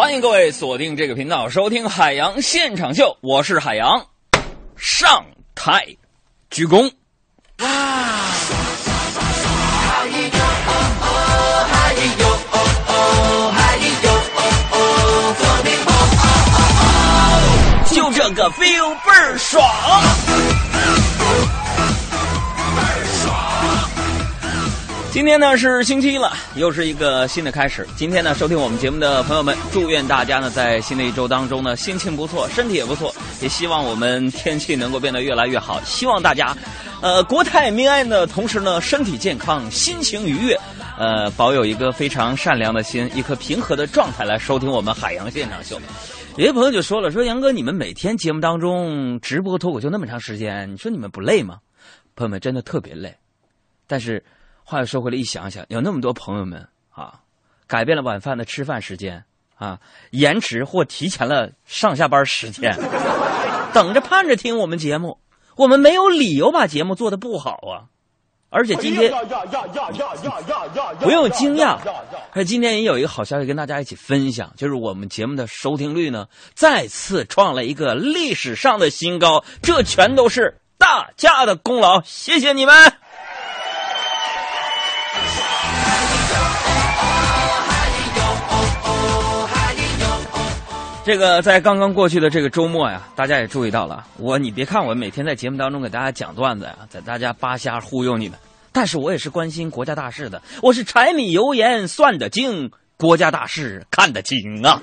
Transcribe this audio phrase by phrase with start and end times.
[0.00, 4.06] 欢迎各位锁定这个频道收听《海洋现场秀》，我是海洋，
[4.74, 5.84] 上台
[6.48, 6.90] 鞠躬。
[17.92, 19.62] 就这个 feel 倍儿爽！
[25.12, 27.84] 今天呢是星期一了，又是一个新的开始。
[27.96, 35.80] 今天呢，收听我们节目的朋友们，祝愿大家呢在新的一周当中呢心情不错，身体也不错，也希望我们天气能够变得越来越好。
[35.82, 36.56] 希望大家，
[37.02, 40.56] 呃，国泰民安的同时呢，身体健康，心情愉悦，
[40.96, 45.76] 呃，保有一个非常善良的心，一颗平和的状态来收听我们海洋现场秀。
[46.36, 51.58] 有些朋友就说了，说杨哥，你们每天节目当中直播脱口秀那么长时间，你说你们不累吗？
[52.14, 53.12] 朋友们真的特别累，
[53.88, 54.22] 但是。
[54.70, 57.20] 话又说回来，一想想，有那么多朋友们啊，
[57.66, 59.24] 改变了晚饭的吃饭时间
[59.56, 59.80] 啊，
[60.10, 62.78] 延迟或提前了上下班时间，
[63.74, 65.18] 等着盼着听我们节目，
[65.56, 67.90] 我们没有理由把节目做的不好啊。
[68.48, 69.12] 而且今天
[71.00, 71.76] 不用惊讶，
[72.32, 82.74] 而且今天也有一个好消息跟大家一起分享，就是我们节目的收听率呢再次创了一个历史上的新高，这全都是大家的功劳，谢谢你们。
[91.10, 94.06] 这个在刚刚过去的这个周末呀，大家也注意到了。
[94.16, 98.38] 我你别看我每天在节目当中给大家讲段子呀，在大家扒瞎忽悠你们，
[98.70, 100.40] 但是我也是关心国家大事的。
[100.62, 104.80] 我是柴米油盐算得精，国家大事看得清啊。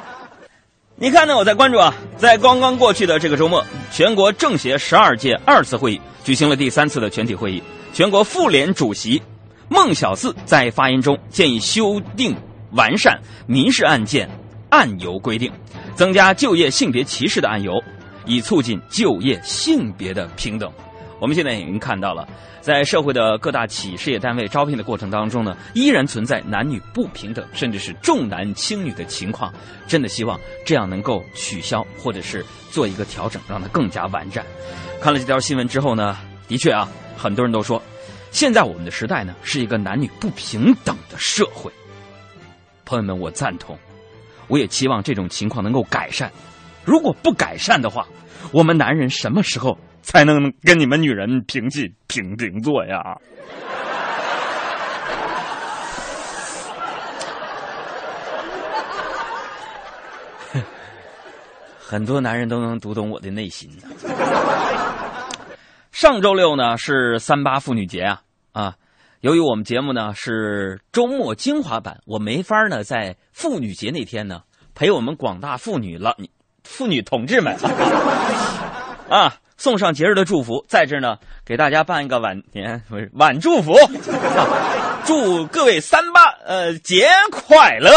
[0.96, 1.34] 你看呢？
[1.34, 7.62] 我在关注啊，在刚刚过去的这个周末，全国政协十二届二次会议举行了第三次的全体会议。
[7.94, 9.22] 全国妇联主席
[9.70, 12.36] 孟小四在发言中建议修订
[12.72, 14.28] 完善民事案件。
[14.76, 15.50] 案由规定，
[15.94, 17.72] 增加就业性别歧视的案由，
[18.26, 20.70] 以促进就业性别的平等。
[21.18, 22.28] 我们现在已经看到了，
[22.60, 29.50] 在社会的各大企事业单位招聘的过程当中呢，依然存在男女不平等，甚至是重男轻女的情况。
[29.86, 34.44] 真的希望这样能够取消，或者是做一个调整，让它更加完善。
[35.00, 36.86] 看了这条新闻之后呢，的确啊，
[37.16, 37.82] 很多人都说，
[38.30, 41.72] 现在我们的时代呢是一个男女不平等的社会。
[42.84, 43.78] 朋友们，我赞同。
[44.48, 46.30] 我也期望这种情况能够改善。
[46.84, 48.06] 如果不改善的话，
[48.52, 53.02] 我们男人什么时候才能跟你们女人平起平平坐呀？
[61.78, 63.70] 很多男人都能读懂我的内心。
[65.92, 68.20] 上周六呢是三八妇女节啊啊！
[69.26, 74.42] 由于我们节目呢是周末精华版，我没法呢在妇女节那天呢
[74.72, 76.16] 陪我们广大妇女老
[76.62, 77.56] 妇女同志们
[79.10, 83.74] 啊送上节日的祝福，在这呢给大家办一个晚年不是晚祝福，
[85.04, 87.90] 祝各位三八呃节快乐。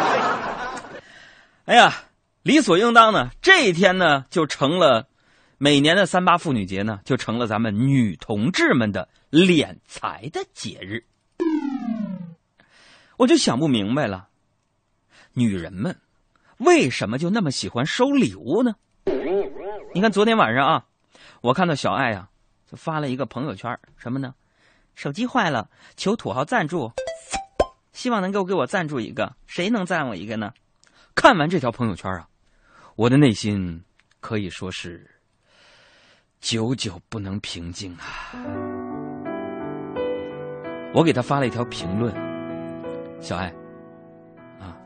[1.64, 1.94] 哎呀，
[2.42, 5.06] 理所应当呢，这一天呢就成了。
[5.58, 11.02] 每年的三八妇女节呢，就成了咱们女同志们的敛财的节日。
[13.16, 14.28] 我就想不明白了，
[15.32, 15.96] 女人们
[16.58, 18.74] 为什么就那么喜欢收礼物呢？
[19.94, 20.84] 你看昨天晚上啊，
[21.40, 22.28] 我看到小爱啊，
[22.70, 24.34] 就发了一个朋友圈，什么呢？
[24.94, 26.92] 手机坏了，求土豪赞助，
[27.94, 30.52] 希望能够给我赞助一个，谁能赞我一个呢？
[31.14, 32.28] 看完这条朋友圈啊，
[32.94, 33.82] 我的内心
[34.20, 35.15] 可以说是。
[36.48, 38.30] 久久不能平静啊！
[40.94, 42.14] 我给他发了一条评论
[43.18, 43.52] ：“小爱，
[44.60, 44.78] 啊，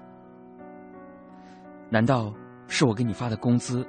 [1.91, 2.33] 难道
[2.67, 3.87] 是我给你发的工资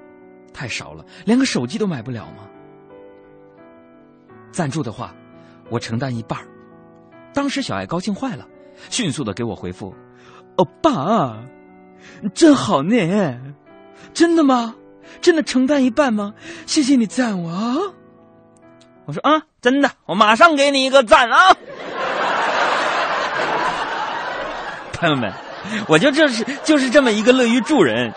[0.54, 2.44] 太少了，连个手机都买不了吗？
[4.52, 5.16] 赞助的话，
[5.70, 6.38] 我承担一半
[7.34, 8.46] 当时小爱高兴坏了，
[8.90, 9.96] 迅速的给我回复
[10.60, 11.42] ：“欧巴，
[12.34, 13.40] 真好呢，
[14.14, 14.76] 真的吗？”
[15.22, 16.34] 真的承担一半吗？
[16.66, 17.78] 谢谢你赞我啊！
[19.06, 21.56] 我说啊，真的，我马上给你一个赞啊！
[24.94, 25.34] 朋友们，
[25.88, 28.14] 我就这是就是这么一个乐于助人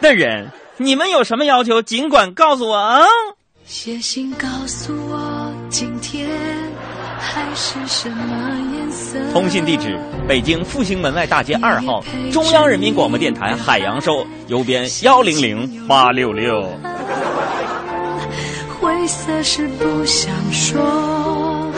[0.00, 3.02] 的人，你们有什么要求，尽管告诉我啊！
[3.64, 6.28] 写信告诉我今天。
[9.32, 12.02] 通信地址：北京复兴门外大街二号，
[12.32, 16.62] 中央人民广播电台海洋收，邮编幺零零八六六。
[18.80, 21.72] 灰色是不想说，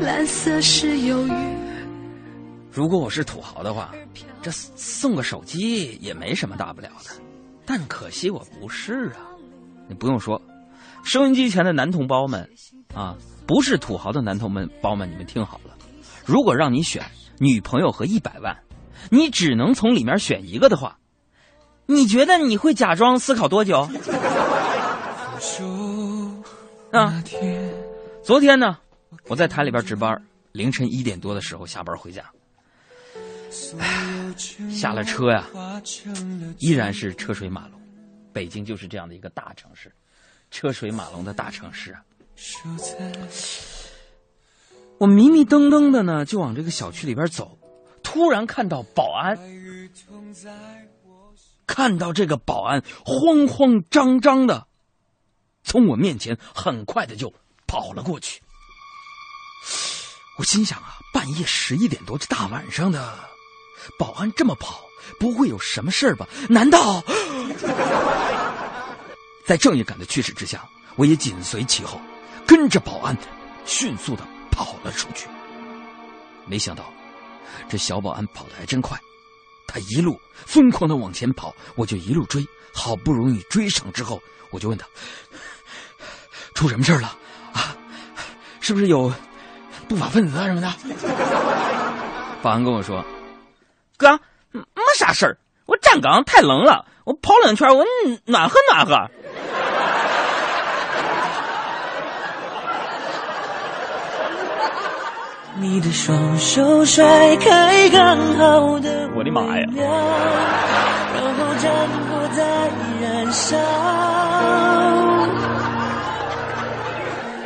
[0.00, 1.32] 蓝色是犹豫。
[2.70, 3.92] 如果我是土豪的话，
[4.40, 7.10] 这送个手机也没什么大不了的。
[7.66, 9.26] 但可惜我不是啊。
[9.88, 10.40] 你不用说，
[11.04, 12.48] 收音机前的男同胞们
[12.94, 13.16] 啊，
[13.50, 15.76] 不是土豪的男同们宝们，你们听好了。
[16.24, 17.04] 如果让你选
[17.40, 18.56] 女朋友和一百万，
[19.10, 20.96] 你只能从里面选一个的话，
[21.84, 23.90] 你觉得你会假装思考多久？
[26.92, 27.20] 啊，
[28.22, 28.78] 昨天呢，
[29.26, 30.16] 我在台里边值班，
[30.52, 32.22] 凌晨一点多的时候下班回家。
[34.70, 35.44] 下了车呀，
[36.58, 37.80] 依然是车水马龙。
[38.32, 39.90] 北京就是这样的一个大城市，
[40.52, 42.00] 车水马龙的大城市啊。
[44.98, 47.58] 我迷迷瞪瞪的呢，就往这个小区里边走，
[48.02, 49.38] 突然看到保安，
[51.66, 54.66] 看到这个保安慌慌张张的
[55.62, 57.32] 从我面前很快的就
[57.66, 58.42] 跑了过去。
[60.38, 63.18] 我心想啊，半夜十一点多，这大晚上的。
[63.98, 64.82] 保安这么跑，
[65.18, 66.28] 不会有什么事儿吧？
[66.48, 67.02] 难道
[69.46, 72.00] 在正义感的驱使之下，我也紧随其后，
[72.50, 73.16] 跟着保安
[73.64, 75.28] 迅速的跑了出去。
[76.46, 76.82] 没想到，
[77.68, 78.98] 这小保安跑得还真快，
[79.68, 82.44] 他一路疯狂的往前跑，我就一路追。
[82.74, 84.20] 好不容易追上之后，
[84.50, 84.84] 我就问他
[86.54, 87.16] ：“出什么事了？
[87.52, 87.76] 啊，
[88.60, 89.12] 是不是有
[89.88, 90.68] 不法分子啊什么的？”
[92.42, 93.04] 保安跟我说。
[93.96, 94.18] 哥，
[94.50, 97.84] 没啥事儿，我站岗太冷了，我跑两圈，我
[98.24, 99.08] 暖和暖和。
[105.58, 107.04] 你的双手甩
[107.36, 109.66] 开刚好的我的妈呀！
[111.14, 111.70] 然后战
[112.08, 112.70] 火在
[113.02, 113.56] 燃烧。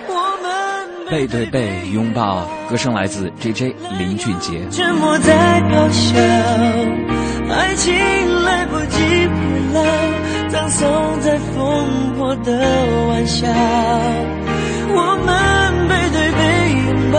[0.06, 0.12] 我
[0.42, 0.50] 们
[1.10, 4.60] 背对背拥抱，歌声来自 J J 林俊杰。
[4.70, 6.20] 沉默在咆哮，
[7.50, 7.92] 爱情
[8.44, 9.34] 来不及回
[9.72, 9.82] 来，
[10.48, 12.52] 葬送在烽火的
[13.08, 13.48] 玩笑。
[14.96, 16.40] 我们背对背
[16.86, 17.18] 拥抱，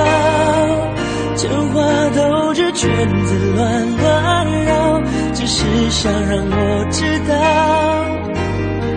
[1.47, 2.89] 真话兜着圈
[3.23, 4.99] 子乱乱绕，
[5.31, 7.35] 只是想让我知道，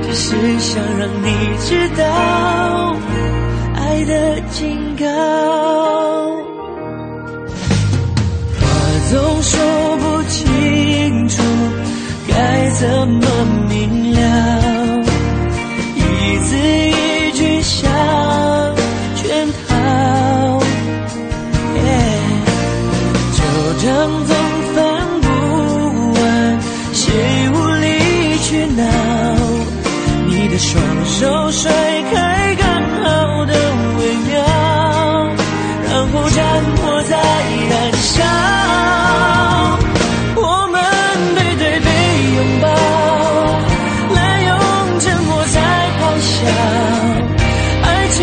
[0.02, 1.26] 只是想让你
[1.60, 2.96] 知道。
[3.74, 5.04] 爱的警告，
[8.56, 8.64] 话
[9.10, 9.60] 总说
[9.98, 11.42] 不清楚，
[12.28, 13.28] 该怎么
[13.68, 14.67] 明了？
[31.20, 31.72] 就甩
[32.12, 32.66] 开刚
[33.02, 33.52] 好的
[33.98, 34.38] 微妙，
[35.90, 36.28] 然后。
[36.30, 36.44] 战
[36.76, 38.22] 火在燃烧，
[40.36, 40.76] 我们
[41.34, 41.88] 背对背
[42.36, 42.66] 拥抱，
[44.14, 44.50] 滥用
[45.00, 45.56] 沉默在
[45.98, 46.36] 咆哮，
[47.82, 48.18] 爱情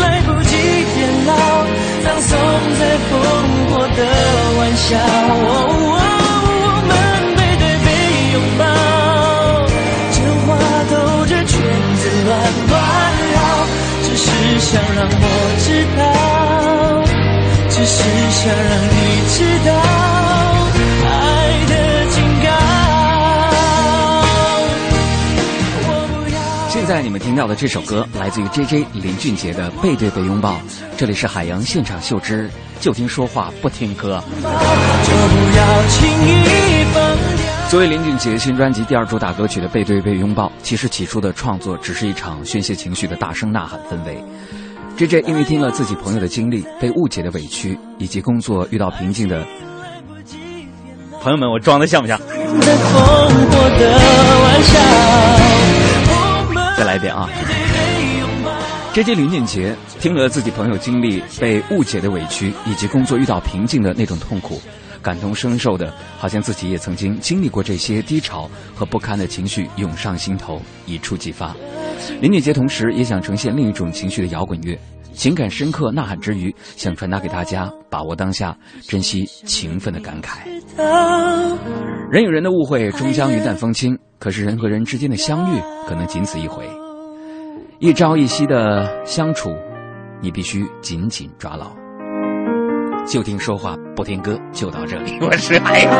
[0.00, 0.50] 来不及
[0.94, 1.30] 变老，
[2.04, 2.30] 葬送
[2.78, 3.12] 在烽
[3.68, 3.98] 火的
[4.58, 5.89] 玩笑。
[14.70, 15.10] 想让我
[15.58, 16.00] 知道。
[17.68, 17.98] 只是
[18.30, 18.94] 想让你
[19.26, 19.70] 知道
[21.08, 21.10] 爱
[21.66, 21.72] 的
[22.10, 22.48] 警告。
[26.68, 30.52] 现在你们听到的这首歌来自于 J J 林俊杰的《背对背拥抱》，
[30.96, 32.48] 这里是海洋现场秀之，
[32.78, 34.22] 就听说话不听歌。
[37.68, 44.22] 作为林俊杰新专辑第二主打歌曲的《背对背拥抱》，其实起初的创作只是一场宣泄情绪的大声呐喊氛围。
[45.00, 49.42] J J 因为听了自己朋友的经历、被误解的委屈，以及工作遇到瓶颈的
[51.22, 52.20] 朋友们，我装的像不像？
[56.76, 57.26] 再来一遍啊
[58.92, 64.60] ！J J 林俊杰听了自己朋友经历、被误解的委屈，以及工作遇到瓶颈的那种痛苦，
[65.02, 71.54] 感同身受的，好像自己也曾经经历过这些低潮和不堪的情绪涌上心头，一触即发。
[72.20, 74.78] 林俊杰同时也想呈现另一种情绪的摇滚乐，
[75.12, 78.56] 情感深刻呐喊之余，想传达给大家把握当下、
[78.88, 80.38] 珍惜情分的感慨。
[82.10, 86.64] 人与人的误会终将云淡风轻，可是人和人之间的相遇可能仅此一回。
[87.78, 89.50] 一朝一夕的相处，
[90.20, 91.79] 你必须紧紧抓牢。
[93.06, 95.18] 就听说话不听歌，就到这里。
[95.22, 95.90] 我是海洋。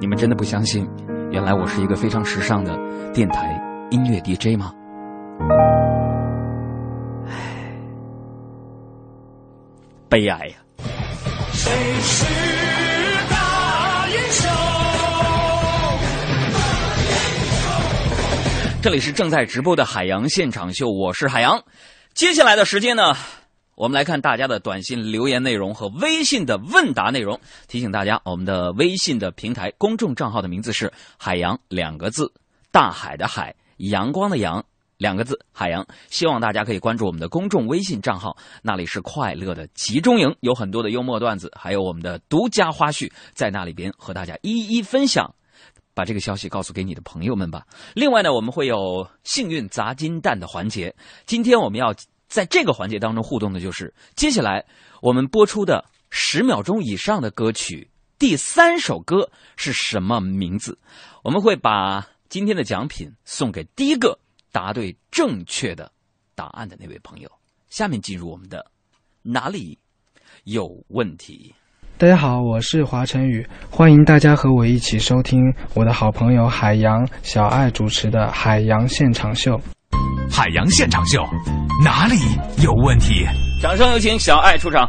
[0.00, 0.88] 你们真的不相信？
[1.30, 2.76] 原来我是一个非常时尚的
[3.12, 3.60] 电台
[3.90, 4.72] 音乐 DJ 吗？
[7.26, 7.32] 唉，
[10.08, 10.56] 悲哀呀！
[11.52, 12.24] 谁是
[13.30, 14.50] 大英雄？
[18.82, 21.62] 这里是正在直播的海洋现场秀，我是海洋。
[22.14, 23.14] 接下来的时间呢，
[23.80, 27.40] 我们来看大家的短信留言内容和微信的问答内容。
[27.66, 32.30] 提醒大家，我们的微信的平台公众账号的名字是“海洋”两个字，
[32.70, 34.62] 大海的海，阳光的阳
[34.98, 35.86] 两个字，海洋。
[36.10, 45.34] 希望大家可以关注我们的公众微信账号，那里是快乐的集中营，有很多的幽默段子，还有我们的独家花絮，在那里边和大家一一分享。
[45.94, 47.66] 把这个消息告诉给你的朋友们吧。
[47.94, 50.94] 另外呢，我们会有幸运砸金蛋的环节。
[51.24, 51.94] 今天我们要
[52.30, 54.64] 在这个环节当中互动的就是接下来
[55.02, 60.78] 我们播出的十秒钟以上的歌曲，第三首歌是什么名字？
[61.24, 64.16] 我们会把今天的奖品送给第一个
[64.52, 65.90] 答对正确的
[66.36, 67.28] 答案的那位朋友。
[67.68, 68.64] 下面进入我们的
[69.22, 69.76] 哪里
[70.44, 71.52] 有问题？
[71.98, 79.52] 大家好，我是华晨宇，欢迎大家和我一起收听我的好朋友海洋小爱主持的《海洋现场秀》。
[80.30, 81.22] 海洋现场秀，
[81.82, 83.26] 哪里有问题？
[83.62, 84.86] 掌声有请小爱出场。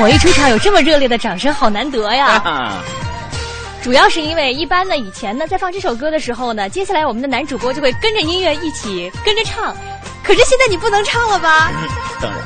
[0.00, 2.42] 我一出场有这么热烈的掌声，好难得呀！
[2.44, 2.82] 啊，
[3.80, 9.72] 主要是因为一般呢，以前呢，在放这首歌的时候呢，接下来我们的男主播就会跟着音乐一起跟着唱。
[10.24, 11.70] 可是现在你不能唱了吧？
[12.20, 12.40] 当然，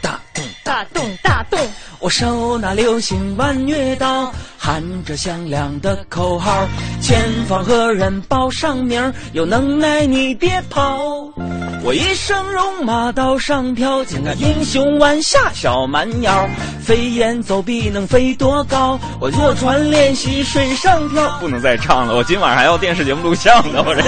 [0.00, 1.58] 大动大动大动，
[2.04, 6.68] 我手拿流星弯月刀，喊着响亮的口号，
[7.00, 7.18] 前
[7.48, 9.10] 方何人报上名？
[9.32, 10.98] 有能耐你别跑！
[11.84, 16.48] 我一生戎马刀上飘，竟敢英雄弯下小蛮腰，
[16.82, 18.98] 飞檐走壁能飞多高？
[19.20, 21.36] 我坐船练习水上漂。
[21.38, 24.02] 不能再唱了，我今晚上还要电视节目录像呢，我这。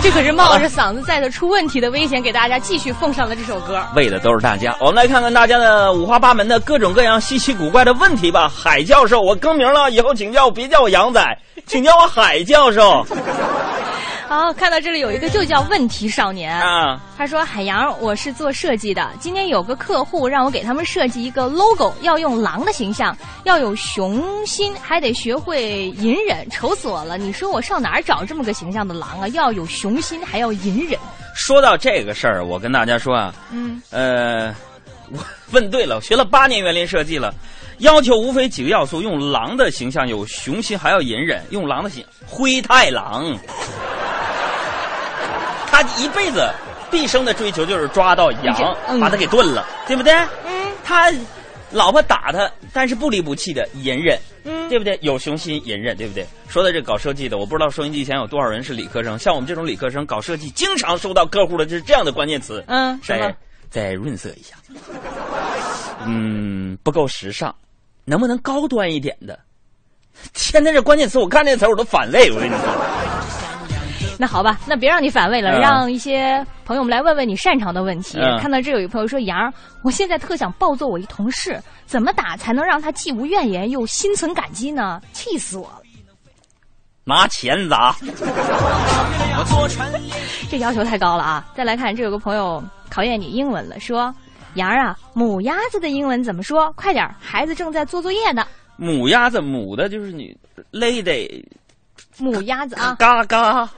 [0.00, 3.78] 这可是冒着嗓子再次出问题的危险，给大家继续奉上了这首歌。
[3.94, 4.74] 为的都是大家。
[4.80, 8.48] 我们来看看大家的五花八门的各种各样稀奇古怪的问题吧。
[8.48, 11.22] 海教授，我更名了，以后请叫我别叫我杨仔，
[11.66, 13.06] 请叫我海教授
[14.32, 16.98] 好，看到这里有一个就叫问题少年，啊。
[17.18, 27.18] 他说：“海洋，我是做设计的，今天有个客户让我给他们设计一个 logo，要用狼的形象，要有雄心，还得学会隐忍，愁死我了！
[27.18, 29.28] 你说我上哪儿找这么个形象的狼啊？
[29.28, 30.98] 要有雄心，还要隐忍。
[31.34, 34.46] 说到这个事儿，我跟大家说啊，嗯，呃，
[35.10, 35.18] 我
[35.50, 37.34] 问对了，我学了八年园林设计了，
[37.80, 41.44] 要求无非几个要素：用狼的形象，有雄心，还要隐忍。
[41.50, 43.36] 用狼的形，灰太狼，
[45.72, 46.48] 他一辈子
[46.90, 50.12] 毕生的追求就是抓到羊，嗯把它给炖了，对不对？
[50.46, 51.10] 嗯他
[51.70, 54.98] 老婆打他，但是不离不弃的隐忍，嗯对不对？
[55.00, 56.26] 有雄心隐忍，对不对？
[56.46, 63.34] 说到这搞设计的，我不知道收音机前有多少人是理科生，像我们这种理科生搞设计，经常收到客户的就是这样的关键词，嗯，再？
[63.70, 64.54] 再润色一下，
[66.04, 67.54] 嗯，不够时尚，
[68.04, 69.38] 能不能高端一点的？
[70.34, 72.58] 现在这关键词，我看这词我都反胃，我跟你说。
[74.22, 78.20] 那好吧，那别让你反胃了，嗯让一些朋友们来问问你擅长的问题。
[78.20, 79.52] 嗯看到这有一朋友说：“杨儿，
[79.82, 85.00] 我现在特想暴揍我一同事，怎么打才能让他既无怨言又心存感激呢？
[85.12, 85.82] 气死我了！
[87.02, 87.96] 拿钱砸，
[90.48, 94.14] 这要求太高了啊！”再来看，这有个朋友考验你英文了，说
[94.54, 96.72] ：“杨儿啊，母鸭子的英文怎么说？
[96.76, 98.46] 快点，孩子正在做作业呢。
[98.76, 100.32] 母鸭子母的就是你
[100.72, 101.44] lady
[102.22, 103.68] 母鸭子啊，嘎嘎。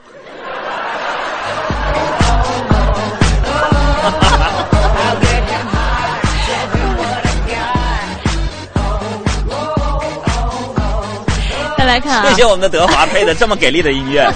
[11.75, 12.29] 再来看啊。
[12.29, 14.21] 谢，谢我们的德华配的这么给力的音乐。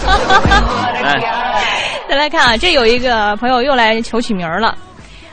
[1.06, 1.14] 哎，
[2.10, 4.76] 再来看啊，这有一个朋友又来求取名了，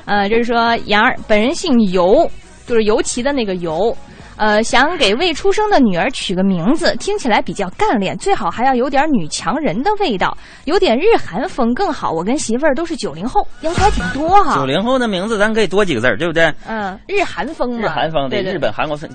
[0.05, 2.31] 呃，就是说杨儿本人姓尤，
[2.67, 3.97] 就是尤其的那个尤，
[4.37, 12.11] 呃，想给未出生的女儿取个名字，听起来比较干练，最好还要有点女强人的味道，有点日韩风更好。
[12.11, 14.55] 我跟媳妇儿都是九零后，要求还挺多哈。
[14.55, 16.53] 九零后的名字咱可以多几个字儿，对不对？
[16.67, 19.09] 嗯，日韩风嘛，日韩风的，对对日本韩国风，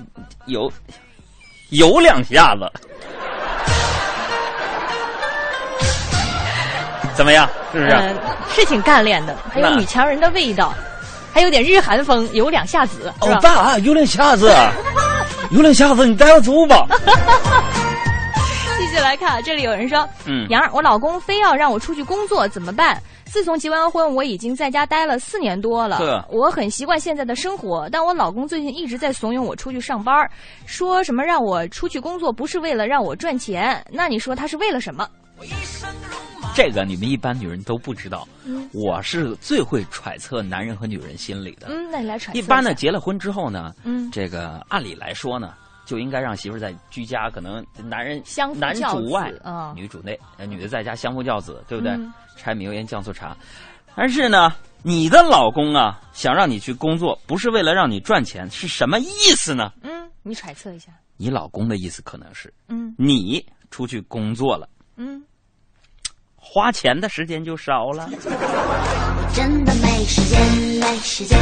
[0.46, 0.70] 有
[1.70, 2.60] 有两下子，
[7.14, 7.48] 怎么样？
[7.72, 7.92] 是不是？
[7.92, 8.16] 嗯，
[8.50, 10.74] 是挺干练的，还有女强人的味道，
[11.32, 13.12] 还有点日韩风，有两下子？
[13.20, 14.52] 欧巴，有两下子，
[15.52, 16.86] 有两下子，你带我走吧。
[18.78, 23.00] 继续来看，这里有人说，嗯杨儿，我老公非要让我出去工作，怎么办？
[23.26, 30.14] 自从结完婚，我已经在家待了四年多了呵，我很习惯现在的生活，但我老公最近一直在怂恿我出去上班，
[30.66, 35.08] 说什么让我出去工作不是为了让我赚钱，那你说他是为了什么？
[36.54, 41.68] 这个你们一般女人都不知道，嗯我是最会揣测男人和女人心理的。
[41.68, 45.54] 嗯，那你来揣测一般呢，结了婚之后呢，嗯这个按理来说呢，
[45.86, 51.92] 就应该让媳妇儿在居家，可能男人相夫男教子主外，嗯女主内，呃女的在家相夫教子，对不对？
[51.92, 53.36] 嗯柴米油盐酱醋茶。
[53.94, 54.50] 但是呢，
[54.82, 59.06] 你的老公啊，想让你去工作，不是为了让你赚钱，是什么意
[59.36, 59.70] 思呢？
[59.82, 60.90] 嗯，你揣测一下。
[61.18, 65.22] 你老公的意思可能是嗯你出去工作了，嗯，
[66.54, 68.10] 花钱的时间就少了。
[69.34, 70.38] 真的没时间，
[70.80, 71.38] 没时间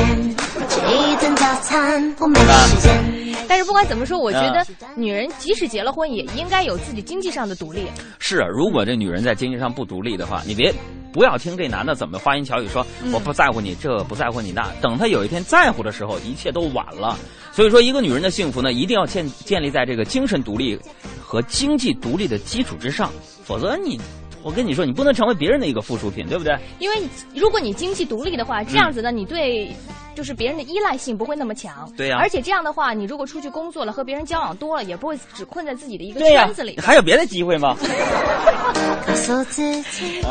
[0.69, 3.45] 吃一顿早餐，我没时间。
[3.49, 7.88] 但是不管怎么说，我觉得啊女人即使结了婚，也应该有自己经济上的独立。
[8.21, 10.73] 是啊，如果这女人在经济上不独立的话，你别
[11.12, 17.19] 不要听这男的怎么花言巧语说、嗯我不在乎你这不在乎你那，等他有一天在乎的时候，一切都晚了。
[17.50, 20.79] 所以说，一个女人的幸福呢，一定要建建立在这个精神独立
[21.21, 23.11] 和经济独立的基础之上，
[23.45, 24.00] 否则你。
[24.43, 26.57] 我跟你说，你不能成为别人的一个附属品，对不对？
[26.79, 26.97] 因为
[27.35, 29.71] 如果你经济独立的话，这样子呢，你对
[30.15, 31.91] 就是别人的依赖性不会那么强。
[31.97, 36.79] 对呀而且这样的话，你如果出去工作了，和别人交往多了，也不会只困在自己的一个圈子里。
[36.81, 37.77] 还有别的机会吗？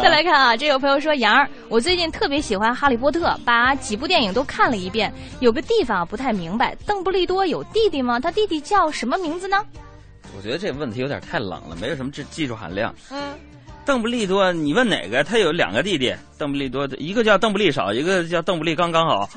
[0.02, 5.14] 再来看啊，这有朋友说杨儿，我最近特别喜欢《哈利波特》，把几部电影都看了一遍。
[5.40, 8.20] 有个地方不太明白，邓布利多有弟弟吗？
[8.20, 9.64] 他弟弟叫什么名字呢？
[10.38, 12.94] 我觉得这个问题有点太冷了，没有什么技技术含量。
[13.12, 13.20] 嗯，
[13.90, 15.24] 邓布利多，你问哪个？
[15.24, 19.28] 他有两个弟弟，邓布利多，一个叫邓布利少，一个叫邓布利刚刚好。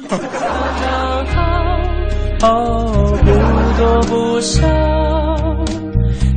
[2.42, 3.32] 哦，不
[3.80, 4.68] 多不少，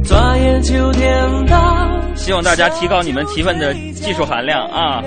[0.05, 1.89] 转眼就天到。
[2.15, 5.03] 希望大家提高你们提问的技术含量啊！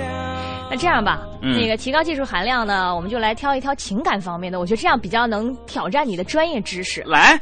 [0.69, 7.01] 那这样吧，嗯那个提高技术含量呢，我们就来挑一挑情感方面的，我觉得这样比较能挑战你的专业知识。
[7.07, 7.41] 来，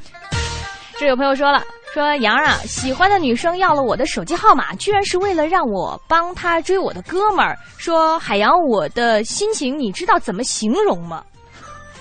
[0.97, 1.61] 这有朋友说了，
[1.93, 7.57] 说杨儿啊，喜欢的女生要了我的手机号码，居然是为了让我帮她追我的哥们儿。
[7.77, 11.23] 说海洋，我的心情你知道怎么形容吗？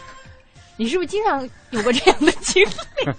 [0.77, 2.71] 你是不是经常有过这样的经历？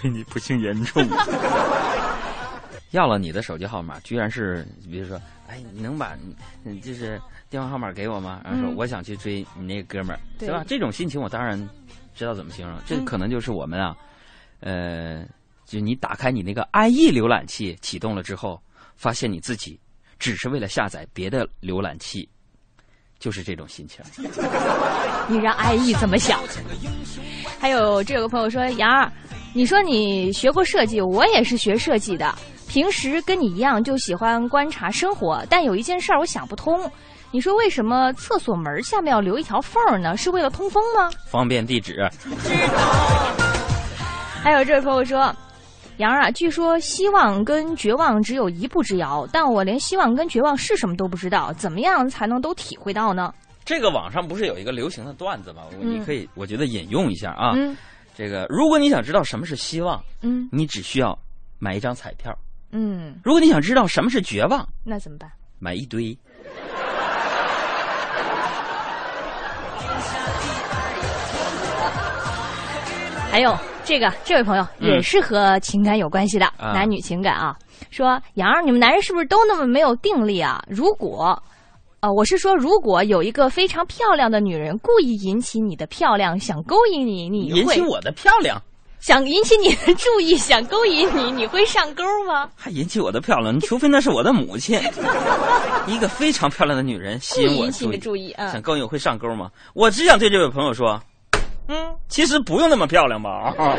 [0.00, 1.04] 对你不幸严重。
[2.92, 6.14] 要了你的手机号码，居然是比如说，哎，你能把
[6.62, 8.40] 你就是电话号码给我吗？
[8.44, 10.62] 然后说嗯我想去追你那个哥们儿，对对吧？
[10.68, 11.58] 这种心情我当然
[12.14, 13.94] 知道怎么形容，这嗯可能就是我们啊，
[14.60, 15.24] 呃，
[15.66, 18.60] 就你打开你那个 IE 浏览器启动了之后，
[18.96, 19.78] 发现你自己
[20.18, 22.28] 只是为了下载别的浏览器，
[23.18, 24.04] 就是这种心情。
[25.28, 26.40] 你让 IE 怎么想？
[27.60, 29.12] 还有这有个朋友说，杨儿，
[29.52, 32.34] 你说你学过设计，我也是学设计的，
[32.66, 36.90] 平时跟你一样就喜欢观察生活，但有一件事儿我想不通。
[37.30, 40.16] 你说为什么厕所门下面要留一条缝儿呢？
[40.16, 41.10] 是为了通风吗？
[41.26, 42.08] 方便地址，
[44.48, 45.30] 还有这位朋友说，
[45.98, 53.30] 杨儿啊，据说希望跟绝望只有一步之遥，但我连希望跟绝望是什么都不知道，怎么样才能都体会到呢？
[53.62, 55.64] 这个网上不是有一个流行的段子吗？
[55.72, 57.52] 我嗯你可以，我觉得引用一下啊。
[57.56, 57.76] 嗯
[58.16, 61.16] 这个，如果你想知道什么是希望，嗯你只需要
[61.58, 62.32] 买一张彩票；
[62.72, 65.30] 嗯，如果你想知道什么是绝望，那怎么办？
[65.58, 66.18] 买一堆。
[73.30, 73.54] 还有
[73.88, 77.56] 这个这位朋友嗯也是和情感有关系的，啊男女情感啊。
[77.90, 80.62] 说杨儿，你们男人是不是都那么没有定力啊？
[80.68, 81.42] 如果，
[82.00, 88.60] 呃，我是说，如果有一个非常漂亮的女人故意引起你的漂亮，想勾引你，你会引起我的漂亮，
[89.00, 92.50] 想引起你的注意，想勾引你，你会上钩吗？
[92.54, 94.78] 还引起我的漂亮，你除非那是我的母亲，
[95.88, 99.50] 一个非常漂亮的女人吸引我 故意引起你的注意嗯想勾引我会上钩吗？
[99.72, 101.00] 我只想对这位朋友说，
[101.68, 103.52] 嗯，其实不用那么漂亮吧。
[103.58, 103.76] 啊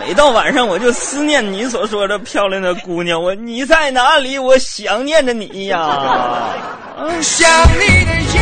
[0.00, 3.22] 每到晚上，我就思念你所说的漂亮的姑娘。
[3.22, 4.36] 我你在哪里？
[4.36, 6.50] 我想念着你呀。
[7.20, 8.40] 想你的夜，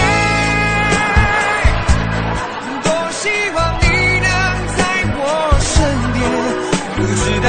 [2.83, 3.87] 多希望你
[4.21, 4.31] 能
[4.77, 4.83] 在
[5.17, 5.23] 我
[5.61, 5.85] 身
[6.15, 6.21] 边，
[6.97, 7.49] 不知道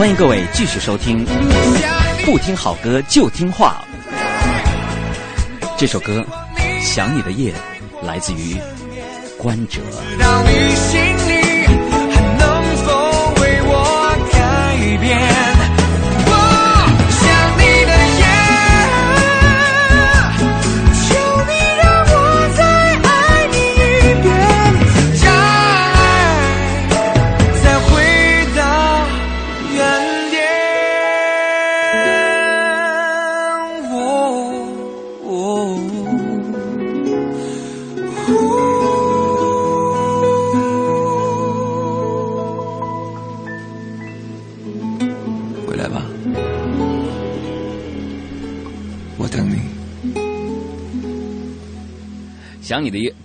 [0.00, 1.26] 欢迎各位继续收听，
[2.24, 3.84] 不听好歌就听话。
[5.76, 6.26] 这首歌
[6.82, 7.52] 《想你的夜》
[8.06, 8.56] 来自于
[9.36, 9.82] 关喆。
[9.82, 10.74] 知道你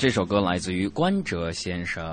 [0.05, 2.05] 这首歌来自于关喆先生。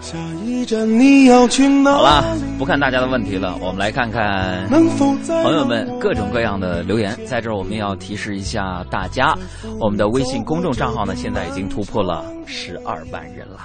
[0.00, 7.18] 下一站你要去哪好了，不看大家的问题了，我们来看看能否在朋友们各种各样的留言。
[7.26, 9.36] 在这儿，我们要提示一下大家，
[9.80, 13.58] 我们的微信公众账号呢，现在已经突破了十二万人了。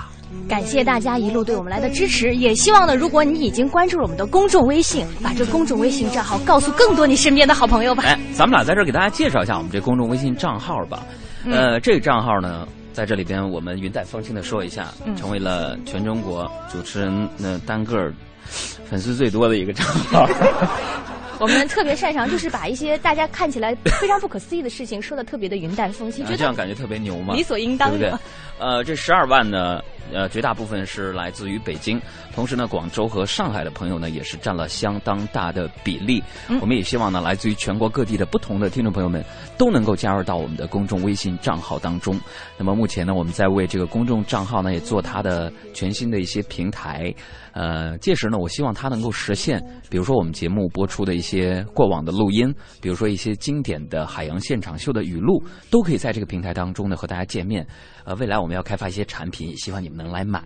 [0.48, 8.02] 感谢大家一路对我们来的支持，也希望呢，如果你已经关注了我们的公众微信，把这公众微信账号告诉更多你身边的好朋友吧。
[8.08, 11.04] 哎，咱们俩在这儿给大家介绍一下我们这公众微信账号吧。
[11.46, 12.68] 呃，这个账号呢，
[13.00, 18.14] 在这里边我们云淡风轻的说一下，嗯成为了全中国主持人那单个儿
[18.90, 20.28] 粉丝最多的一个账号。
[21.40, 28.20] 我们特别擅长就是把一些大家看起来非常不可思议的事情说的特别的云淡风轻，觉得这样感觉特别牛嘛，理所应当对不对的。？
[28.60, 29.82] 呃，这十二万呢，
[30.12, 32.02] 呃，绝大部分是来自于北京，
[32.40, 36.24] 同时呢，广州和上海的朋友呢，也是占了相当大的比例。
[36.48, 39.22] 嗯我们也希望呢，来自于全国各地的不同的听众朋友们
[39.58, 42.18] 都能够加入到我们的公众微信账号当中。
[42.58, 47.14] 那么目前呢，我们在为这个公众账号呢，也做它的全新的一些平台。
[47.60, 57.68] 呃，届时呢，我希望它能够实现，比如说我们节目播出的一些过往的录音，比如说一些经典的海洋现场秀的语录，都可以在这个平台当中呢和大家见面。
[58.06, 60.42] 呃，未来我们要开发一些产品，也希望你们能来买。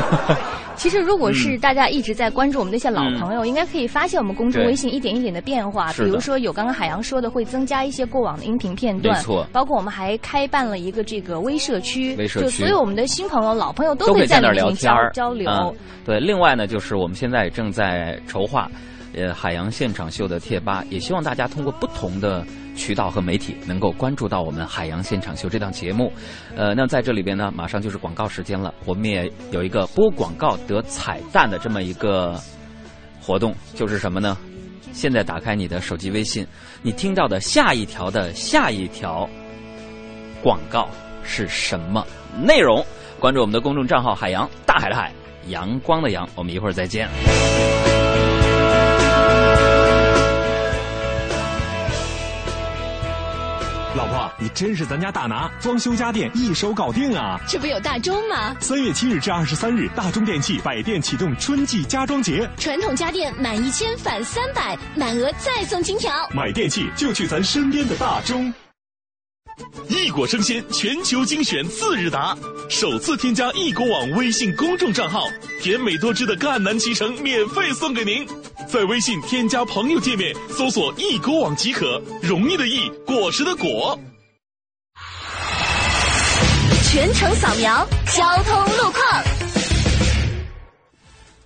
[0.76, 5.92] 其实，如果嗯是大家一直在关注我们那些老朋友，应该可以发现我们公众微信一点一点的变化。
[5.92, 15.50] 比如说，有刚刚海洋说的，会增加一些过往的音频片段，没错包括我们还开办了一个这个微社区，微社区就所有我们的新朋友、老朋友都可以在里面交聊天交流。
[15.50, 18.70] 嗯对，另外呢，就是我们现在正在筹划，
[19.16, 26.12] 呃，海洋现场秀的贴吧，也希望大家通过不同的渠道和媒体，能够关注到我们海洋现场秀这档节目。
[26.54, 32.40] 呃，那在这里边呢，马上就是广告时间了，我们也有一个播广告得彩蛋的这么一个
[33.20, 34.38] 活动，就是什么呢？
[34.92, 36.46] 现在打开你的手机微信，
[36.80, 39.28] 你听到的下一条的下一条
[40.44, 40.88] 广告
[41.24, 42.06] 是什么
[42.40, 42.86] 内容？
[43.18, 45.12] 关注我们的公众账号“海洋大海的海，
[45.48, 46.28] 阳光的阳”。
[46.34, 47.08] 我们一会儿再见。
[53.96, 57.40] 老婆，你真是咱家大拿，装修家电一手搞定啊！
[57.48, 58.56] 这不有大中吗？
[58.60, 66.12] 三月七日至二十三日，大中电器百店启动春季家装节，传统家电满一千返三百，满额再送金条。
[66.32, 68.54] 买电器就去咱身边的大中。
[69.88, 72.36] 异果生鲜全球精选次日达，
[72.68, 75.24] 首次添加易果网微信公众账号，
[75.60, 78.26] 甜美多汁的赣南脐橙免费送给您。
[78.68, 83.98] 在微信添加朋友界面搜索“易果网”即可，容易的易，果实的果。
[86.92, 89.49] 全程扫描交通路况。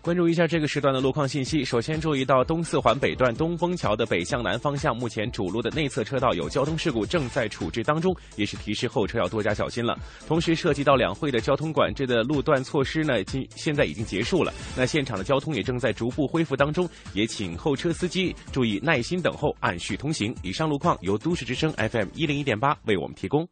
[0.05, 1.65] 关注一下这个时段的路况信息。
[1.65, 9.99] 首先注意到东四环北段东风桥的北向南方向，目前主路的内侧车道有交通事故，正在处置当中，也是提示后车要多加小心了。
[10.29, 14.53] 同时，涉及到两会的交通管制的路段措施呢，今现在已经结束了。
[14.77, 20.37] 那现场的交通也正在逐步恢复当中，也请后车司机注意耐心等候，按序通行。
[20.43, 23.49] 以上路况由都市之声 FM 一零一点八为我们提供。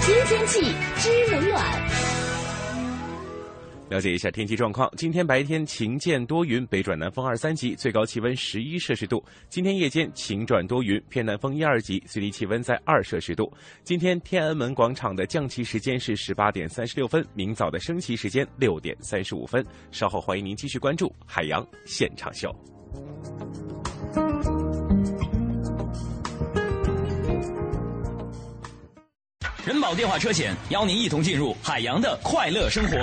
[0.00, 0.60] 新天气
[0.96, 2.09] 知冷暖。
[3.90, 4.88] 了解一下天气状况。
[4.96, 9.22] 今天白天晴间多云，北转南风二三级，最高气温十一摄氏度。
[9.48, 13.52] 今天夜间晴转多云，偏南风一二级，最低气温在二摄氏度。
[13.82, 19.66] 今天天安门广场的降旗时间是十八点三十六分，明早的升旗时间六点三十五分。
[19.90, 22.48] 稍后欢迎您继续关注海洋现场秀。
[29.66, 32.96] 人保电话车险邀您一同进入海洋的快乐生活。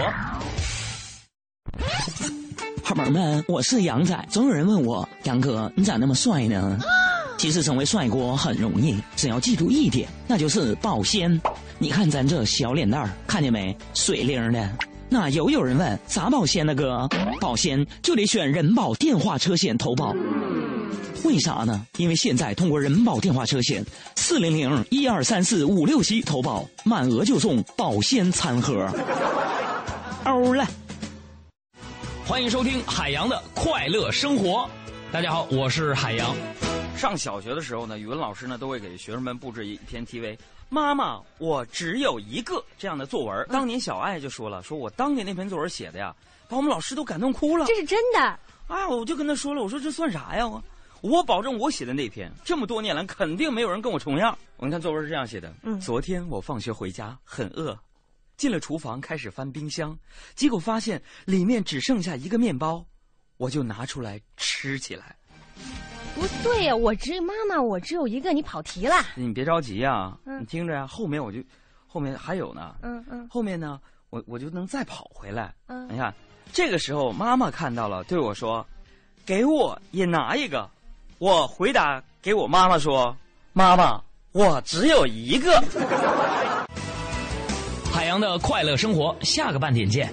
[2.88, 4.18] 好朋友们，我是杨仔。
[4.30, 6.80] 总有人问我，杨哥，你咋那么帅呢？
[7.38, 11.30] 其实成为帅哥很容易，只要记住一点，那就是保鲜。
[11.80, 13.78] 你看咱这小脸蛋儿，看见没？
[13.94, 14.70] 水灵的。
[15.10, 17.06] 那又有人问，咋保鲜呢，哥？
[17.42, 20.16] 保鲜就得选人保电话车险投保。
[21.26, 21.86] 为啥呢？
[21.98, 28.90] 因为现在通过人保电话车险四零零一二三四五六七投保，满额就送保鲜餐盒。
[30.24, 30.66] 欧了。
[32.28, 34.70] 欢迎收听海洋的快乐生活。
[35.14, 36.36] 大家好，我是海洋。
[36.98, 40.38] 上小学的时候呢，语文老师呢都会给学生们布置一篇题为
[40.68, 43.48] “妈妈，我只有一个”这样的作文。
[43.48, 46.14] 当年小爱就说了：“说我当年那篇作文写的呀，
[46.50, 48.20] 把我们老师都感动哭了。”这是真的。
[48.68, 50.46] 啊，我就跟他说了，我说这算啥呀？
[50.46, 50.62] 我
[51.00, 54.38] 我保证我写的那篇这么多年来肯定没有人跟我重样。
[54.58, 57.78] 我们看作文是这样写的：嗯昨天我放学回家很饿，
[58.38, 59.98] 进了厨房开始翻冰箱，
[60.36, 62.86] 结果发现里面只剩下一个面包，
[63.38, 65.16] 我就拿出来吃起来。
[66.16, 68.96] 不对呀、我只妈妈，我只有一个，你跑题了。
[69.16, 71.40] 你别着急呀、嗯你听着呀、后面我就。
[71.90, 75.56] 后后面还有呢，嗯嗯后面呢，我我就能再跑回来。
[75.66, 76.14] 嗯你看，
[76.54, 78.64] 这个时候妈妈看到了，对我说
[79.26, 80.70] ：“给我也拿一个。”
[81.18, 83.18] 我回答给我妈妈说
[83.52, 84.00] ：“妈妈，
[84.32, 85.60] 我只有一个。”
[88.18, 90.12] 海洋的快乐生活，下个半点见。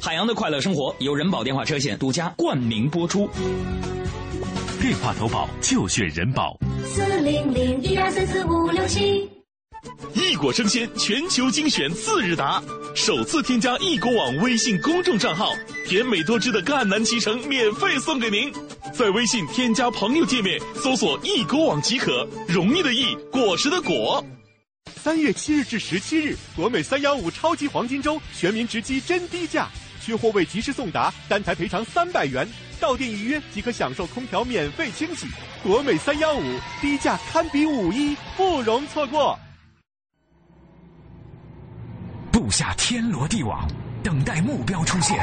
[0.00, 3.30] 海洋的快乐生活由人保电话车险独家冠名播出。
[4.82, 6.58] 电话投保就选人保。
[6.84, 9.30] 四零零一二三四五六七。
[10.14, 12.60] 异果生鲜全球精选次日达，
[12.96, 15.52] 首次添加异果网微信公众账号，
[15.86, 18.52] 甜美多汁的赣南脐橙免费送给您。
[18.92, 24.24] 在微信添加朋友界面搜索“异果网”即可，容易的易，果实的果。
[24.96, 29.68] 三月七日至十七日，国美三幺五超级黄金周，全民直击真低价，
[30.00, 32.48] 缺货未及时送达，单台赔偿三百元。
[32.80, 35.26] 到店预约即可享受空调免费清洗。
[35.62, 36.42] 国美三幺五，
[36.80, 39.38] 低价堪比五一，不容错过。
[42.30, 43.68] 布下天罗地网，
[44.02, 45.18] 等待目标出现。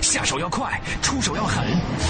[0.00, 1.64] 下手要快，出手要狠，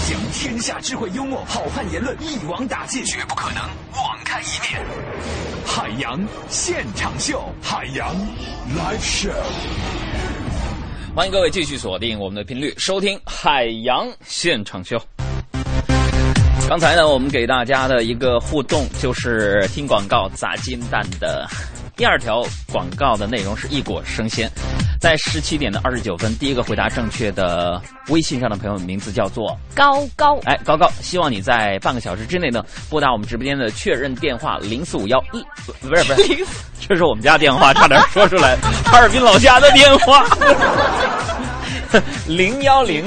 [0.07, 3.61] 将天下智慧、幽默、好汉言论一网打尽，绝不可能
[3.93, 4.81] 网开一面。
[5.65, 6.19] 海洋
[6.49, 8.15] 现场秀，海洋
[8.75, 9.31] live show。
[11.15, 15.01] 欢迎各位继续锁定我们的频率，收听海洋现场秀。
[16.67, 21.47] 刚才呢，我们给大家的一个互动就是听广告砸金蛋的
[21.95, 24.51] 第二条广告的内容是一果生鲜，
[25.05, 35.45] 在十七点的二十九分，第一个回答正确的微信上的朋友名字叫做高高，哎高高，希望你在半个小时之内呢拨打我们直播间的确认电话零四五幺一，
[35.87, 36.43] 不是不是，
[36.87, 40.25] 这是我们家电话，差点说出来，哈尔滨老家的电话
[42.25, 43.05] 零幺零。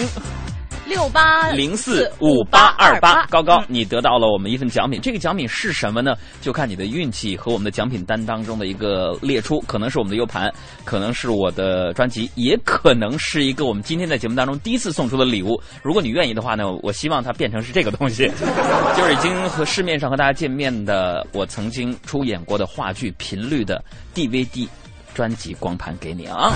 [0.89, 5.01] 六八零四五八二八，高高，你得到了我们一份奖品。
[5.01, 6.15] 这个奖品是什么呢？
[6.41, 10.53] 就看你的运气和我们的奖品单当中的一个列出，可能是我们的 U 盘，
[10.85, 15.61] 可能是我的专辑，也可能是一个我们今天在节目当中第一次送出的礼物。
[15.83, 18.31] 如果你愿意的话呢，我希望它变成是这个东西，
[18.97, 24.67] 就是已经和市面上和大家见面的我曾经出演过的话剧《频率》的 DVD
[25.15, 26.51] 专辑光盘给你啊。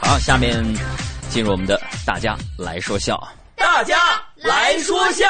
[0.00, 0.64] 好，下面。
[1.30, 3.16] 进入我们的大家来说笑，
[3.56, 3.96] 大家
[4.34, 5.26] 来说笑。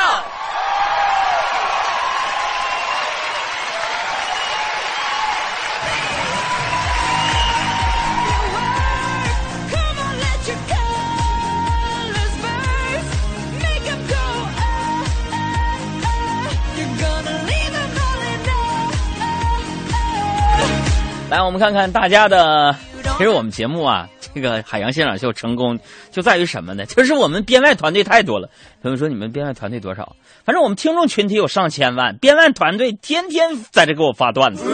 [21.30, 22.74] 来，我们看看大家的。
[23.16, 25.78] 其实我们节目啊，这个海洋现场秀成功
[26.10, 26.84] 就在于什么呢？
[26.86, 28.50] 就是我们编外团队太多了。
[28.82, 30.16] 朋友说你们编外团队多少？
[30.44, 34.64] 反正我们听众群体有上千万，编外团队天天在这给我发段子。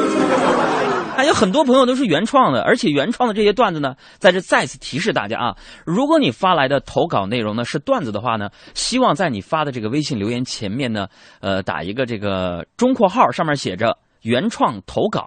[1.15, 11.07] 还有很多朋友都是原创的，而且原创的这些段子呢，在这再次提示大家啊，如果你发来的投稿内容呢是段子的话呢，希望在你发的这个微信留言前面呢，
[11.41, 15.23] 呃，打一个这个中括号，上面写着原创投稿。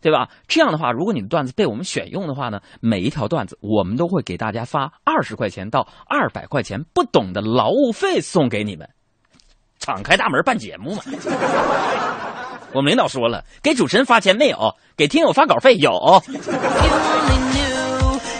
[0.00, 0.28] 对吧？
[0.46, 8.88] 这样的话，如果你的段子被我们选用的话呢，每一条段子我们都会给大家发二十块钱到二百块钱不等的劳务费送给你们，
[9.78, 11.02] 敞开大门办节目嘛。
[12.74, 14.74] 我们领导说了，给主持人发钱没有？
[14.96, 15.90] 给听友发稿费有。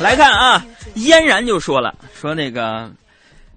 [0.00, 2.92] 来看啊，嫣然就说了，说那个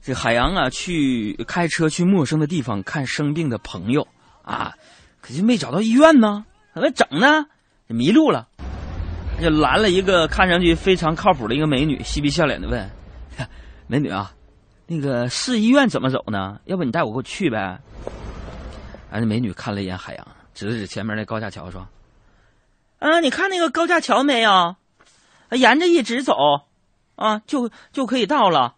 [0.01, 4.07] 这海洋啊，去开车去陌生的地方看生病的朋友
[4.43, 4.73] 啊，
[5.19, 7.45] 可就没找到医院呢，怎么整呢？
[7.91, 8.47] 迷路了，
[9.41, 12.89] 就拦了一个看上去非常靠谱的一个美女，嬉皮笑脸的问
[13.88, 14.32] ：“美女啊，
[14.88, 16.60] 那个市医院怎么走呢？
[16.65, 17.58] 要不你带我过去呗？”
[19.12, 21.88] 啊，那美女看了一眼海洋，指了指前面那高架桥说
[22.99, 24.75] ：“啊，你看那个高架桥没有？
[25.51, 26.34] 沿着一直走，
[27.15, 28.75] 啊，就就可以到了。”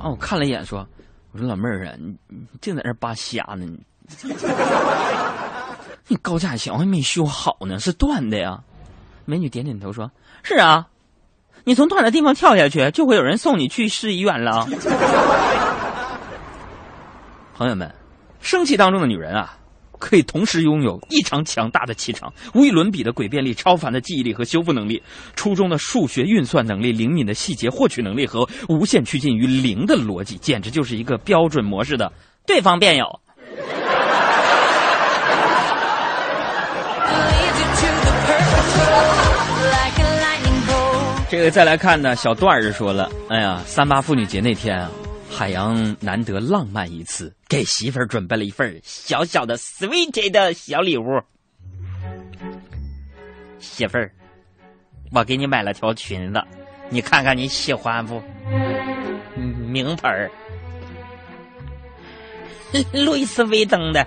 [0.00, 0.88] 啊，我看了一眼说
[1.32, 3.78] ：“我说老妹儿啊，你你净在那扒瞎呢你。”
[6.12, 8.60] 你高架桥还没修好呢，是断的呀。
[9.24, 10.10] 美女点点头说
[10.44, 10.88] ：“是啊，
[11.64, 14.68] 你从断的地方跳下去，就会有人送你去市医院了。
[17.56, 17.94] ”朋友们，
[18.42, 19.56] 生气当中的女人啊，
[19.98, 25.02] 可以同时拥有异常强大的气场、无与伦比的诡辩力、超凡的记忆力和修复能力、
[25.34, 32.12] 初中的数学运算能力、灵敏的细节获取能力和无限趋近于零的逻辑，简直就是一个标准模式的
[32.44, 33.20] 对方辩友。
[41.32, 44.90] 这个再来看呢，小段儿就说了：“哎呀，三八妇女节那天啊，
[45.30, 51.04] 海洋难得浪漫一次，给媳妇儿准备了一份小小的 sweet 的小礼物。
[53.58, 54.12] 媳妇儿，
[55.10, 56.42] 我给你买了条裙子，
[56.90, 58.22] 你看看你喜欢不？
[59.34, 60.30] 名牌儿，
[62.92, 64.06] 路易斯威登的。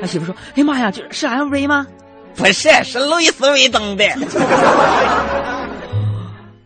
[0.00, 1.84] 他媳妇说：“哎呀妈呀，这是 LV 吗？
[2.36, 4.04] 不是，是路易斯威登的。”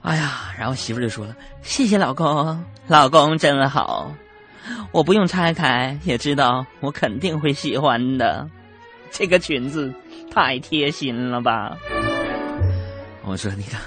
[0.03, 4.11] 哎呀，然后媳妇就说了：“谢谢老公，老公真好，
[4.91, 8.49] 我不用拆开也知道我肯定会喜欢的。
[9.11, 9.93] 这个裙子
[10.33, 11.77] 太贴心了吧？”
[13.25, 13.79] 我说：“你看，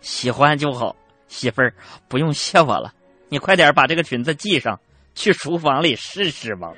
[0.00, 0.94] 喜欢就好，
[1.26, 1.74] 媳妇儿
[2.06, 2.92] 不用谢我了，
[3.28, 4.78] 你快点把这个裙子系上，
[5.16, 6.72] 去厨房里试试吧。”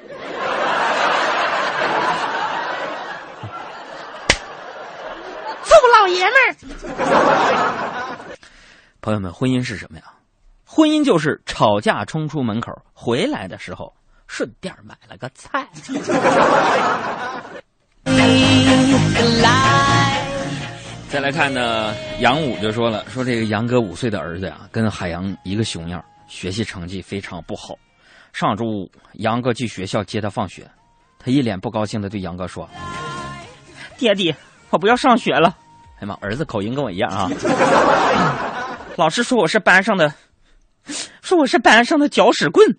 [5.68, 6.56] 臭老爷们儿！
[9.00, 10.04] 朋友们，婚姻是什么呀？
[10.64, 13.94] 婚姻就是吵架冲出门口，回来的时候
[14.26, 15.68] 顺便买了个菜。
[21.08, 27.74] 再来看呢，杨武就说了，说这个杨哥五岁的儿子呀，跟海洋一个熊样，学习成绩非常不好。
[28.32, 30.70] 上周五杨哥去学校接他放学，
[31.18, 32.68] 他一脸不高兴的对杨哥说
[33.96, 34.34] ：“爹地，
[34.70, 35.56] 我不要上学了。”
[35.98, 37.28] 哎呀妈，儿子口音跟我一样啊！
[38.96, 40.14] 老师说我是班上的，
[41.22, 42.78] 说我是班上的搅屎棍，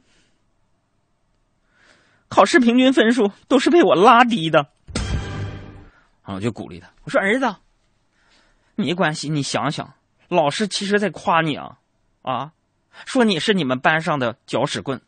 [2.30, 4.68] 考试平均分数都是被我拉低的。
[6.22, 7.56] 啊，我就鼓励他，我说儿子，
[8.76, 9.94] 没关系，你想想，
[10.30, 11.78] 老师其实在夸你啊，
[12.22, 12.52] 啊，
[13.06, 15.02] 说你是你们班上的搅屎棍，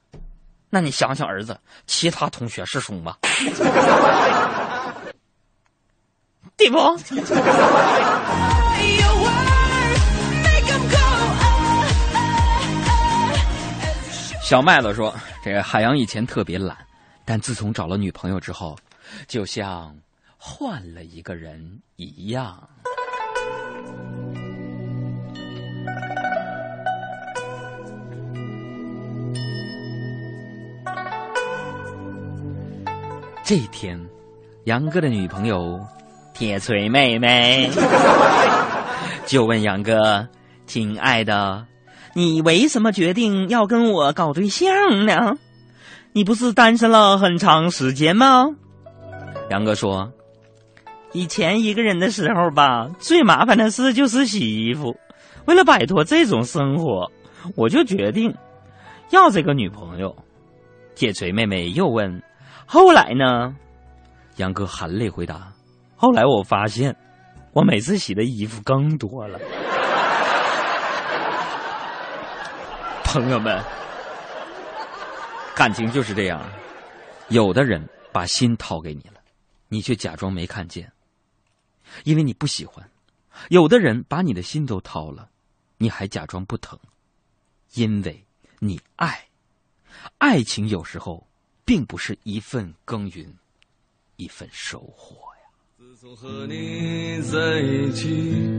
[0.69, 3.15] 那你想想儿子，其他同学是熊吗？
[6.61, 6.77] 对不？
[14.43, 15.11] 小麦子说
[15.43, 16.77] ：“这个海洋以前特别懒，
[17.25, 18.77] 但自从找了女朋友之后，
[19.27, 19.95] 就像
[20.37, 22.61] 换了一个人一样。”
[33.43, 33.99] 这一天，
[34.65, 35.83] 杨哥的女朋友
[36.41, 37.69] 铁锤妹妹
[39.27, 40.27] 就问杨哥
[40.65, 41.67] ：“亲爱的。”
[42.15, 45.37] 你为什么决定要跟我搞对象呢？
[46.13, 48.47] 你不是单身了很长时间吗？
[49.51, 50.11] 杨哥说
[51.13, 54.97] ：“以前一个人的时候吧，最麻烦的事就是洗衣服。
[55.45, 57.11] 为了摆脱这种生活，
[57.55, 58.33] 我就决定
[59.11, 60.15] 要这个女朋友。”
[60.97, 62.19] 铁锤妹妹又问
[62.65, 63.55] ：“后来呢？”
[64.37, 65.47] 杨哥含泪回答
[66.01, 66.95] ：“后来我发现，
[67.53, 69.37] 我每次洗的衣服更多了。
[73.05, 73.63] ”朋友们，
[75.55, 76.41] 感情就是这样，
[77.29, 79.21] 有的人把心掏给你了，
[79.67, 80.91] 你却假装没看见，
[82.03, 82.83] 因为你不喜欢；
[83.49, 85.29] 有的人把你的心都掏了，
[85.77, 86.79] 你还假装不疼，
[87.75, 88.25] 因为
[88.57, 89.27] 你爱。
[90.17, 91.27] 爱情有时候
[91.63, 93.31] 并不是一份耕耘
[94.15, 95.30] 一份收获。
[96.01, 96.03] 呀。
[96.03, 98.49] 自从和你在一起，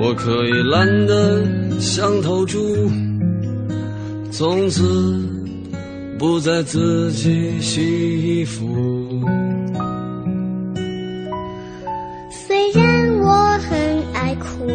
[0.00, 1.44] 我可以懒得
[1.80, 2.88] 像头猪。
[4.30, 5.28] 从此
[6.18, 8.64] 不再自己洗衣服。
[12.30, 14.70] 虽然我很爱哭，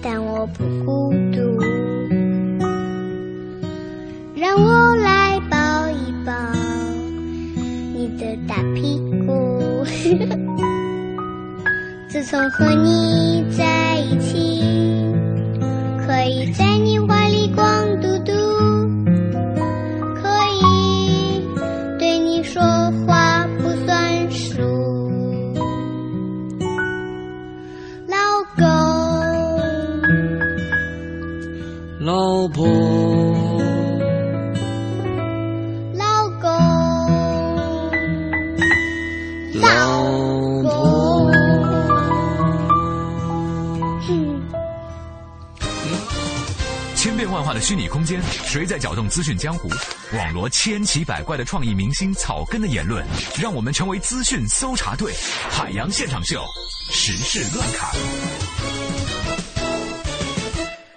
[0.00, 1.60] 但我不孤独。
[4.34, 4.91] 让我
[12.08, 14.62] 自从和你在一起
[16.06, 17.64] 可以在你怀里光
[18.00, 18.32] 嘟嘟
[20.14, 20.28] 可
[20.60, 21.42] 以
[21.98, 22.62] 对你说
[23.06, 24.60] 话不算数。
[28.06, 28.16] 老
[28.56, 28.64] 公
[32.00, 33.11] 老婆
[47.62, 49.68] 虚拟空间，谁在搅动资讯江湖？
[50.16, 53.06] 网罗千奇百怪的创意明星草根的言论，
[53.40, 55.12] 让我们成为资讯搜查队。
[55.48, 56.44] 海洋现场秀，
[56.90, 57.88] 时事乱侃。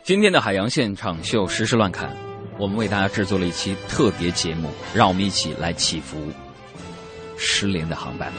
[0.04, 2.18] 今天的海洋现场秀实时乱侃，
[2.58, 6.18] 我们为大家制作了一期特别节目，让我们一起来祈福
[7.38, 8.34] 失联的航班。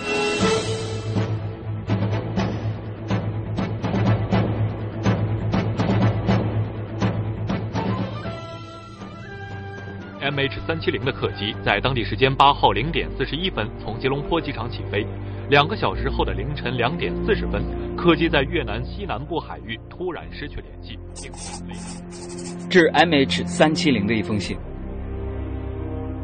[10.46, 15.04] H 三七零的客机在当地时间八号零点四十一分从吉隆坡机场起飞，
[15.50, 17.64] 两个小时后的凌晨两点四十分，
[17.96, 20.96] 客机在越南西南部海域突然失去联系。
[22.70, 24.56] 致 MH 三七零的一封信。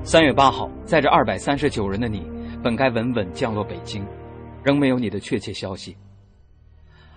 [0.04, 2.24] 三月八号，载着二百三十九人的你，
[2.62, 4.06] 本该稳稳降落北京，
[4.62, 5.96] 仍没有你的确切消息。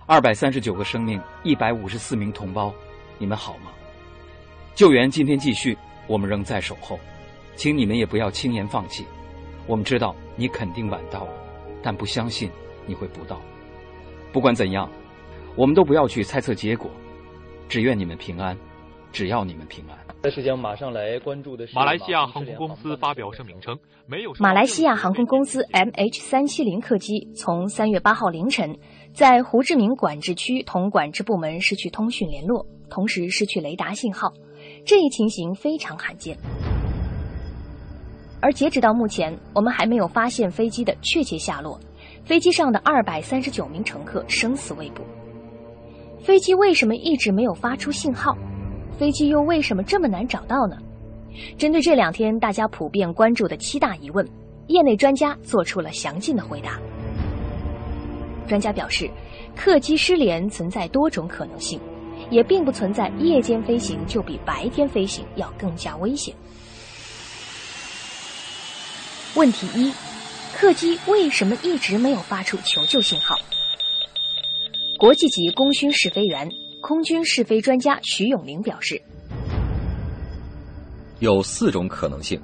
[0.06, 2.74] 二百三十九个生命，一百五十四名同胞，
[3.16, 3.70] 你们好吗？
[4.74, 5.76] 救援今天继续，
[6.06, 6.98] 我们仍在守候，
[7.54, 9.04] 请你们也不要轻言放弃。
[9.66, 11.32] 我们知道你肯定晚到了，
[11.82, 12.50] 但不相信
[12.86, 13.40] 你会不到。
[14.32, 14.88] 不管怎样，
[15.56, 16.90] 我们都不要去猜测结果，
[17.68, 18.56] 只愿你们平安，
[19.12, 19.98] 只要你们平安。
[20.22, 28.76] 这时间马上来关注的是马来西亚航空公司发表声明称，没有马来西亚航空公司 MH 三七零客机从三月八号凌晨
[29.12, 34.32] 在胡志明管制区同管制部门失去通讯联络，同时失去雷达信号，
[34.86, 36.38] 这一情形非常罕见。
[38.40, 41.80] 而截止到目前，我们还没有发现飞机的确切下落，
[42.24, 45.02] 飞机上的二百三十九名乘客生死未卜。
[46.22, 48.36] 飞机为什么一直没有发出信号？
[48.96, 50.76] 飞机又为什么这么难找到呢？
[51.58, 54.24] 针对这两天大家普遍关注的七大疑问，
[54.68, 56.78] 业内专家做出了详尽的回答。
[58.46, 59.10] 专家表示，
[59.56, 61.80] 客机失联存在多种可能性，
[62.30, 66.34] 也并不存在夜间飞行就比白天飞行要更加危险。
[69.34, 69.92] 问题一：
[70.54, 73.36] 客机为什么一直没有发出求救信号？
[74.98, 76.48] 国际级功勋试飞员、
[76.80, 79.02] 空军试飞专家徐永林表示，
[81.18, 82.40] 有四种可能性。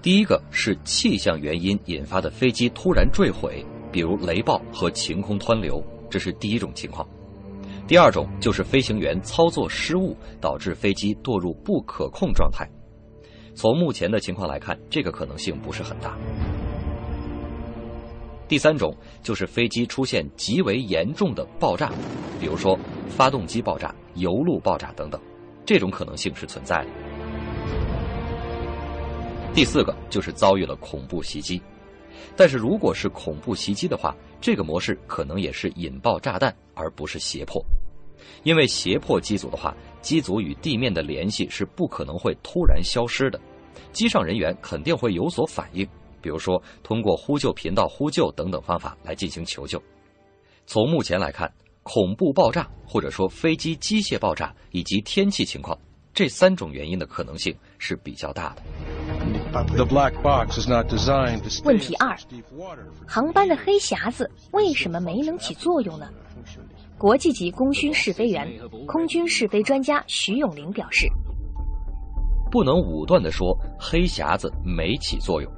[0.00, 7.06] 第一个是气象原因引发的飞机突然坠毁，比如雷暴和晴空湍流，这是第一种情况。
[7.90, 12.64] 第二种就是飞行员操作失误导致飞机堕入不可控状态。
[13.52, 16.16] 从目前的情况来看，这个可能性不是很大。
[18.46, 21.90] 第三种就是飞机出现极为严重的爆炸，
[22.38, 22.78] 比如说
[23.08, 25.20] 发动机爆炸、油路爆炸等等，
[25.66, 26.90] 这种可能性是存在的。
[29.52, 31.60] 第四个就是遭遇了恐怖袭击，
[32.40, 37.62] 但是如果是恐怖袭击的话，这个模式可能也是引爆炸弹，而不是胁迫，
[38.44, 43.38] 因为胁迫机组的话，机组与地面的联系是不可能会突然消失的，
[43.92, 45.86] 机上人员肯定会有所反应，
[46.22, 49.78] 比如说通过呼救频道呼救等等方法来进行求救。
[50.64, 55.78] 从目前来看，恐怖爆炸或者说飞机机械爆炸以及天气情况
[56.14, 58.62] 这三种原因的可能性是比较大的。
[61.64, 62.16] 问题二：
[63.06, 66.08] 航班的黑匣子为什么没能起作用呢？
[66.96, 68.46] 国际级功勋试飞员、
[68.86, 71.08] 空军试飞专家徐永林表示
[72.50, 75.50] ：“不能武断地说黑匣子没起作用。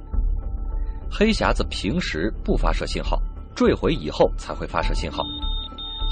[1.11, 3.21] 黑匣子平时不发射信号，
[3.55, 5.23] 坠毁以后才会发射信号。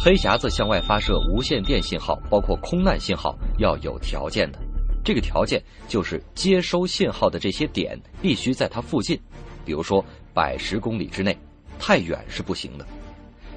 [0.03, 4.59] 黑匣子向外发射无线电信号，包括空难信号，要有条件的。”
[5.03, 9.19] 这个条件就是接收信号的这些点必须在它附近，
[9.65, 11.37] 比如说百十公里之内，
[11.79, 12.85] 太远是不行的。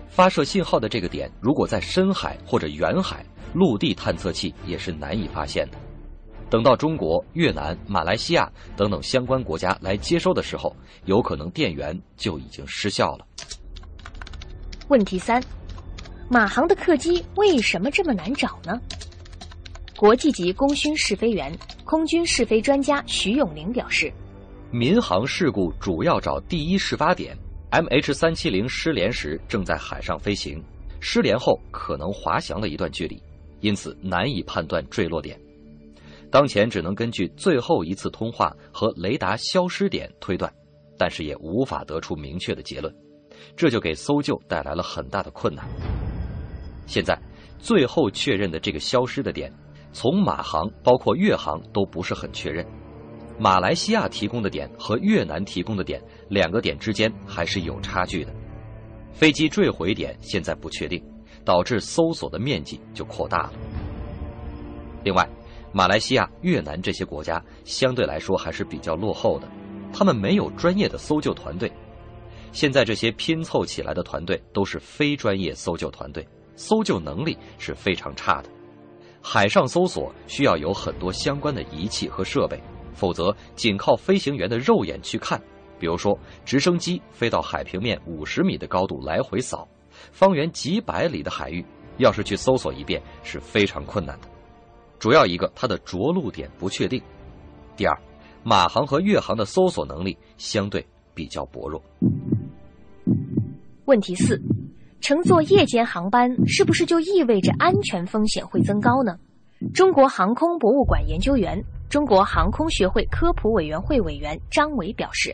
[0.09, 5.79] 发射信号的这个点如果在深海或者远海，陆地探测器也是难以发现的。
[6.49, 10.75] 等到中国、越南、马来西亚等等相关国家来接收的时候，
[11.05, 13.27] 有可能电源就已经失效了。
[14.89, 15.43] 问题三：
[16.29, 18.81] 马航的客机为什么这么难找呢？
[19.97, 24.13] 国际级功勋试飞员、空军试飞专家徐永林表示
[24.73, 27.37] ：“民航事故主要找第一事发点
[27.71, 30.61] ，MH 三七零失联时正在海上飞行，
[30.99, 33.23] 失联后可能滑翔了一段距离，
[33.61, 35.39] 因此难以判断坠落点。
[36.29, 40.53] 当前只能根据最后一次通话和雷达消失点推断，
[40.99, 42.93] 但是也无法得出明确的结论，
[43.57, 45.65] 这就给搜救带来了很大的困难。
[46.85, 47.17] 现在
[47.61, 49.53] 最后确认的这个消失的点。”
[49.95, 52.67] 从马航包括越航都不是很确认，
[53.39, 58.35] 马来西亚提供的点和越南提供的点两个点之间还是有差距的，
[59.13, 61.01] 飞机坠毁点现在不确定，
[61.45, 63.53] 导致搜索的面积就扩大了。
[65.05, 65.29] 另外，
[65.73, 69.49] 马来西亚、越南这些国家相对来说还是比较落后的，
[69.93, 71.71] 他们没有专业的搜救团队，
[72.51, 76.27] 现在这些拼凑起来的团队都是非专业搜救团队，
[76.57, 78.51] 搜救能力是非常差的。
[79.27, 82.61] 海上搜索需要有很多相关的仪器和设备，
[82.93, 85.41] 否则仅靠飞行员的肉眼去看，
[85.79, 89.67] 比如说直升机飞到海平面五十米的高度来回扫，
[90.13, 91.65] 方圆几百里的海域，
[91.97, 94.29] 要是去搜索一遍是非常困难的。
[94.99, 97.03] 主要一个它的着陆点不确定，
[97.79, 97.99] 第二，
[98.43, 101.83] 马航和越航的搜索能力相对比较薄弱。
[103.87, 104.39] 问题四：
[105.05, 109.15] 乘坐夜间航班是不是就意味着安全风险会增高呢？
[109.75, 115.31] 中国航空博物馆研究员、中国航空学会科普委员会委员张伟表示，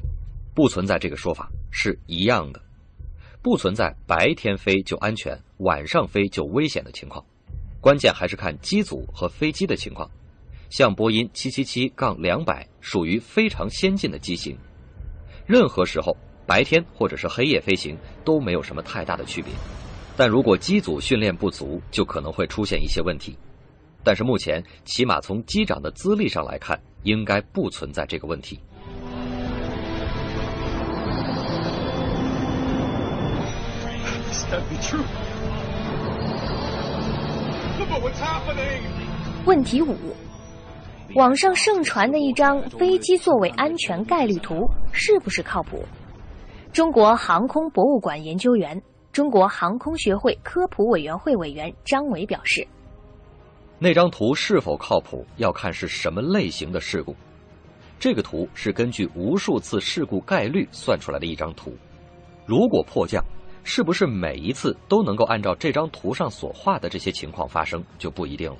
[0.56, 2.60] 不存在这个说法，是一样的，
[3.42, 7.24] 不存在白天飞就安全，晚上飞就危险的情况。
[7.80, 10.10] 关键还是看机组和飞机的情况。
[10.68, 14.58] 像波音777-200属于非常先进的机型，
[15.46, 16.16] 任何时候
[16.50, 19.52] 白天或者是黑夜飞行都没有什么太大的区别。
[20.16, 23.38] 但如果机组训练不足，就可能会出现一些问题。
[24.02, 28.60] 但是目前，起码从机长的资历上来看，应该不存在这个问题。
[39.44, 39.96] 问题五：
[41.14, 45.84] 网上盛传的一张飞机座位安全概率图是不是靠谱？
[46.72, 52.64] 中国航空博物馆研究员、中国航空学会科普委员会委员张伟表示。
[53.76, 57.16] 那张图是否靠谱，要看是什么类型的事故。
[57.98, 61.76] 这个图是根据无数次事故概率算出来的一张图。
[62.46, 63.20] 如果迫降，
[63.64, 68.58] 是不是每一次都能够按照这张图上所画的这些情况发生，就不一定了。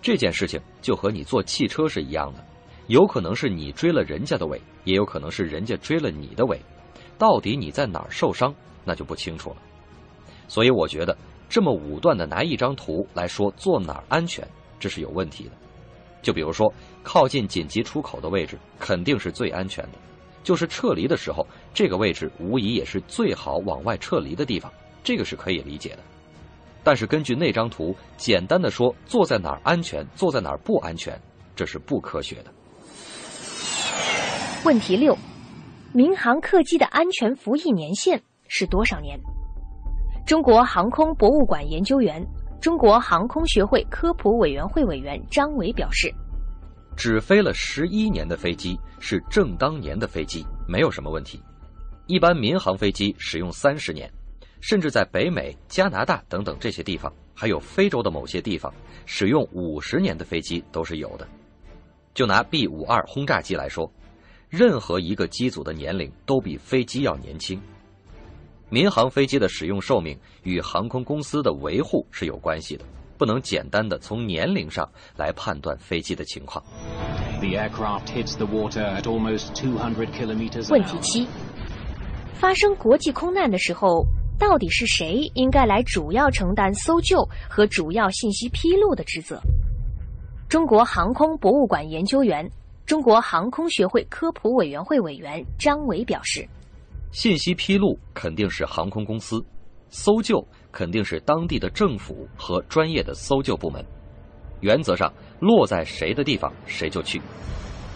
[0.00, 2.44] 这件事情就和你坐汽车是一样的，
[2.86, 6.60] 有可能是你追了人家的尾，也有可能是人家追了你的尾。
[7.24, 8.54] 到底你在哪儿受伤，
[8.84, 9.56] 那就不清楚了。
[10.46, 11.16] 所以我觉得。
[11.46, 14.44] 这么武断的拿一张图来说坐哪儿安全，
[14.80, 15.50] 这是有问题的。
[16.20, 16.72] 就比如说，
[17.04, 19.98] 靠近紧急出口的位置肯定是最安全的，
[20.42, 24.72] 就是撤离的时候，这个位置无疑也是最好往外撤离的地方，
[25.04, 25.98] 这个是可以理解的。
[26.82, 31.20] 但是根据那张图，简单的说坐在哪儿安全，坐在哪儿不安全，
[31.54, 32.50] 这是不科学的。
[34.64, 35.16] 问题六：
[35.96, 39.16] 民航客机的安全服役年限是多少年？
[40.26, 42.20] 中国航空博物馆研究员、
[42.60, 46.12] 中国航空学会科普委员会委员张伟表示
[46.98, 51.40] ：“只飞了十一年的飞机是正当年的飞机，没有什么问题。
[52.08, 54.10] 一般民航飞机使用三十年，
[54.60, 58.74] 甚至在北美、加拿大等等这些地方，还有非洲的某些地方，
[59.06, 61.28] 使用五十年的飞机都是有的。
[62.14, 63.88] 就拿 B 五二轰炸机来说，
[64.56, 67.60] 任何一个机组的年龄都比飞机要年轻。”
[68.70, 72.84] 民航飞机的使用寿命与航空公司的维护是有关系的，
[73.18, 76.64] 不能简单的从年龄上来判断飞机的情况。
[80.70, 81.26] 问题七：
[82.32, 84.04] 发生国际空难的时候，
[84.38, 89.38] 到底是谁应该来主要承担搜救和主要信息披露的职责？
[90.48, 92.50] 中国航空博物馆研究员、
[92.86, 96.46] 中国航空学会科普委员会委员张伟表示。
[97.12, 99.42] 信息披露肯定是航空公司，
[99.88, 103.82] 搜救肯定是当地的政府和专业的搜救部门。
[104.60, 105.10] 原则上，
[105.40, 107.20] 落在谁的地方谁就去。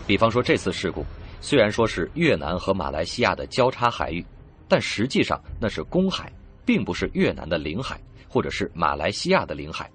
[0.06, 1.04] 比方说这次事故，
[1.40, 4.24] 虽然说是越南和马来西亚的交叉海域，
[4.68, 6.32] 但实际上那是公海，
[6.64, 9.90] 并不是越南的领海或者是马来西亚的领海。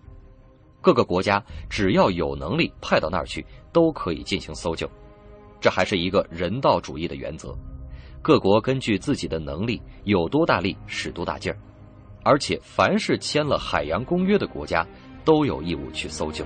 [0.83, 4.87] 各个国家只要有能力派到那儿去，都可以进行搜救。
[5.61, 7.57] 这还是一个人道主义的原则。
[8.21, 11.57] 各国根据自己的能力有多大力使多大劲儿，
[12.21, 14.85] 而且凡是签了海洋公约的国家
[15.23, 16.45] 都有义务去搜救。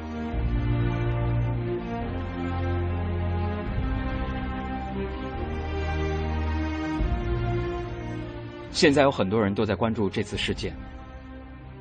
[8.70, 10.76] 现在有很多人都在关注这次事件，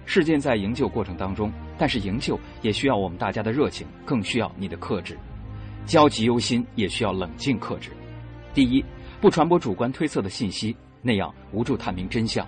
[0.07, 5.19] 事件在营救过程当中，但是营救也需要我们大家的热情，更需要你的克制，
[5.85, 7.91] 焦急忧心也需要冷静克制。
[8.55, 8.83] 第一。
[9.19, 12.45] 不传播主观推测的信息，那样无助探明真相；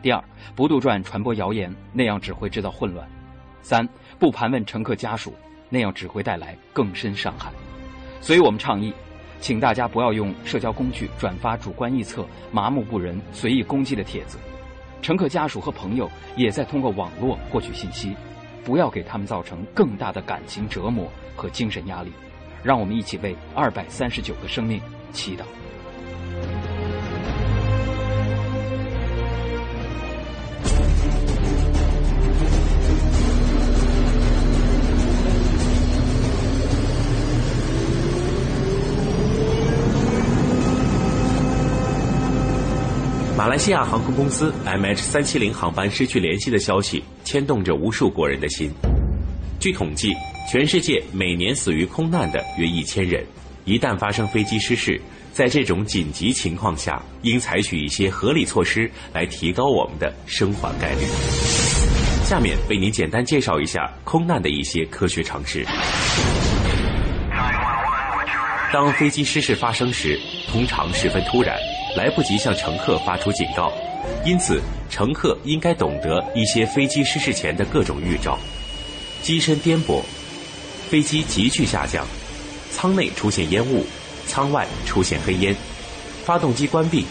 [0.00, 3.04] 第二，不杜撰传播谣言，那样只会制造混乱；
[3.60, 3.86] 三，
[4.20, 5.34] 不盘问乘客家属，
[5.68, 7.50] 那样只会带来更深伤害。
[8.20, 8.94] 所以我们倡议，
[9.40, 14.38] 请大家不要用社交工具转发主观臆测、麻木不仁、随意攻击的帖子。
[15.02, 18.16] 乘客家属和朋友也在通过网络获取信息，
[18.64, 22.12] 不要给他们造成更大的感情折磨和精神压力。
[22.62, 24.80] 让我们一起为二百三十九个生命
[25.12, 25.42] 祈祷。
[43.42, 48.70] 马来西亚航空公司 MH 三七零航班失去联系的消息牵动着无数国人的心。
[49.58, 50.14] 据统计，
[50.48, 53.26] 全世界每年死于空难的约一千人。
[53.64, 55.00] 一旦发生飞机失事，
[55.32, 61.00] 在这种紧急情况下，应采取一些合理措施来提高我们的生还概率。
[62.22, 65.66] 下面为您简单介绍一下空难的一些科学常识。
[68.72, 70.16] 当飞机失事发生时，
[70.48, 71.58] 通常十分突然，
[71.96, 73.72] 来不及向乘客发出警告，
[74.24, 78.38] 因此乘客应该懂得一些飞机失事前的各种预兆：
[79.22, 80.02] 机身颠簸，
[80.88, 82.06] 飞机急剧下降，
[82.70, 83.84] 舱内出现烟雾。
[84.24, 85.54] 舱外出现黑烟，
[86.24, 87.04] 发动机关闭，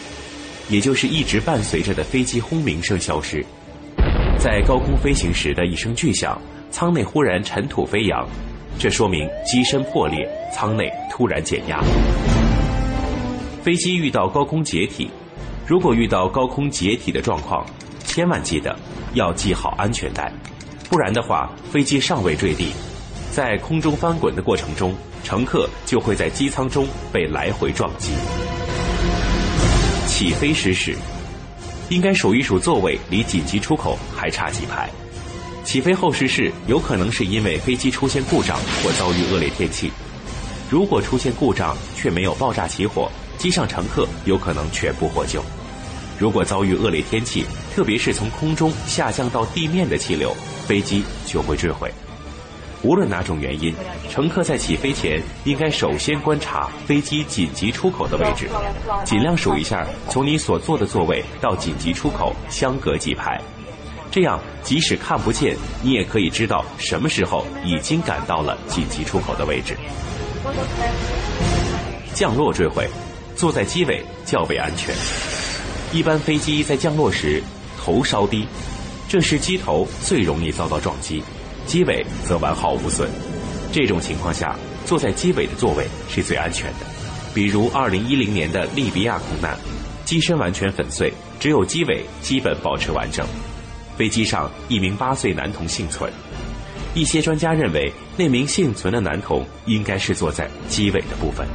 [0.69, 3.45] 也就是一直伴随着的飞机轰鸣声消失。
[4.39, 8.25] 在高空飞行时的一声巨响，舱内忽然尘土飞扬，
[8.79, 11.83] 这说明机身破裂，舱内突然减压。
[13.63, 15.07] 飞机遇到高空解体，
[15.67, 17.63] 如果遇到高空解体的状况，
[18.03, 18.75] 千万记得
[19.13, 20.33] 要系好安全带，
[20.89, 22.71] 不然的话，飞机尚未坠地，
[23.31, 24.95] 在空中翻滚的过程中。
[25.23, 28.11] 乘客就会在机舱中被来回撞击。
[30.07, 30.97] 起飞时时，
[31.89, 34.89] 应该数一数座位离紧急出口还差几排。
[35.63, 39.91] 起飞后失事有可能是因为飞机出现故障或遭遇恶劣天气。
[40.71, 43.09] 如果出现故障却没有爆炸起火，
[43.41, 45.43] 机上乘客有可能全部获救。
[46.19, 50.31] 如果遭遇恶劣天气，特别是从空中下降到地面的气流，
[50.67, 51.91] 飞机就会坠毁。
[52.83, 53.73] 无论哪种原因，
[54.11, 58.47] 乘客在起飞前应该首先观察飞机紧急出口的位置，
[59.03, 63.41] 尽量数一下从你所坐的座位到紧急出口相隔几排，
[64.11, 69.75] 这样即使看不见，你也可以知道什么时候已经赶到了紧急出口的位置。
[72.13, 72.87] 降落坠毁，
[73.41, 74.93] 坐在机尾较为安全。
[75.91, 77.41] 一般飞机在降落时
[77.75, 78.45] 头稍低，
[79.09, 81.23] 这时机头最容易遭到撞击。
[81.65, 83.09] 机尾则完好无损，
[83.71, 86.85] 这种情况下，坐在机尾的座位是最安全的。
[87.33, 89.57] 比如2010年的利比亚空难，
[90.05, 93.25] 机身完全粉碎，只有机尾基本保持完整。
[93.97, 96.13] 飞机上一名八岁男童幸存，
[96.93, 101.47] 一些专家认为那名幸存的男童应该是坐在机尾的部分。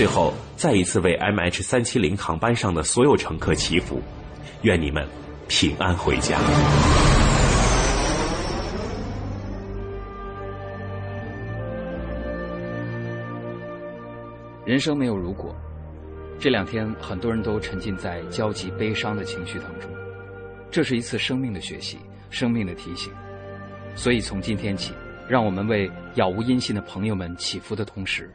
[0.00, 4.00] 最后，再一次为 MH370 航班上的所有乘客祈福，
[4.62, 5.06] 愿你们
[5.46, 6.38] 平安回家。
[14.64, 15.54] 人生没有如果。
[16.38, 19.90] 这两天，很多人都沉浸在焦急、悲伤的情绪当中。
[20.70, 21.98] 这是一次生命的学习，
[22.30, 23.12] 生命的提醒。
[23.94, 24.94] 所以，从今天起，
[25.28, 28.34] 让我们为杳无音信的朋友们祈福的同时，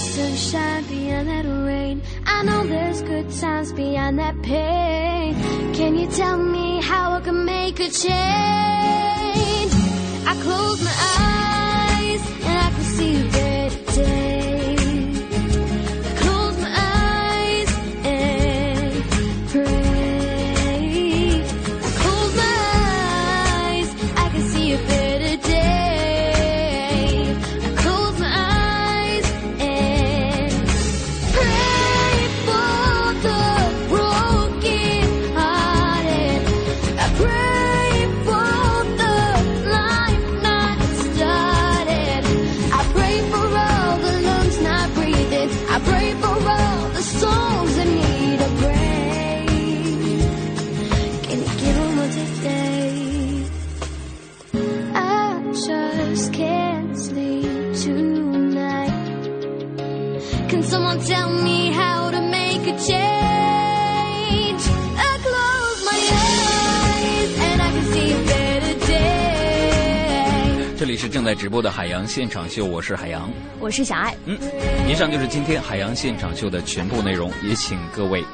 [0.00, 2.02] sunshine beyond that rain.
[2.26, 5.34] I know there's good times beyond that pain.
[5.74, 9.72] Can you tell me how I can make a change?
[10.30, 10.96] I close my
[11.28, 14.69] eyes and I can see a better day.
[71.20, 73.30] 正在直播的海洋现场秀，我是海洋。
[73.58, 74.16] 我是小爱。
[74.24, 74.38] 嗯，
[74.88, 78.24] 以上就是今天海洋现场秀的全部内容，也请各位。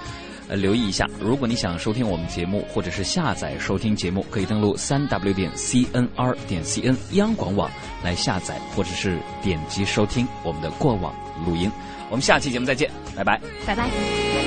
[0.47, 7.69] 呃，留意一下，如果你想收听我们节目，或者是下载收听节目，可以登录三 w 点 cnr 点 cn 央广网
[8.05, 11.13] 来下载，或者是点击收听我们的过往
[11.45, 11.69] 录音。
[12.09, 14.46] 我们下期节目再见，拜拜，拜拜。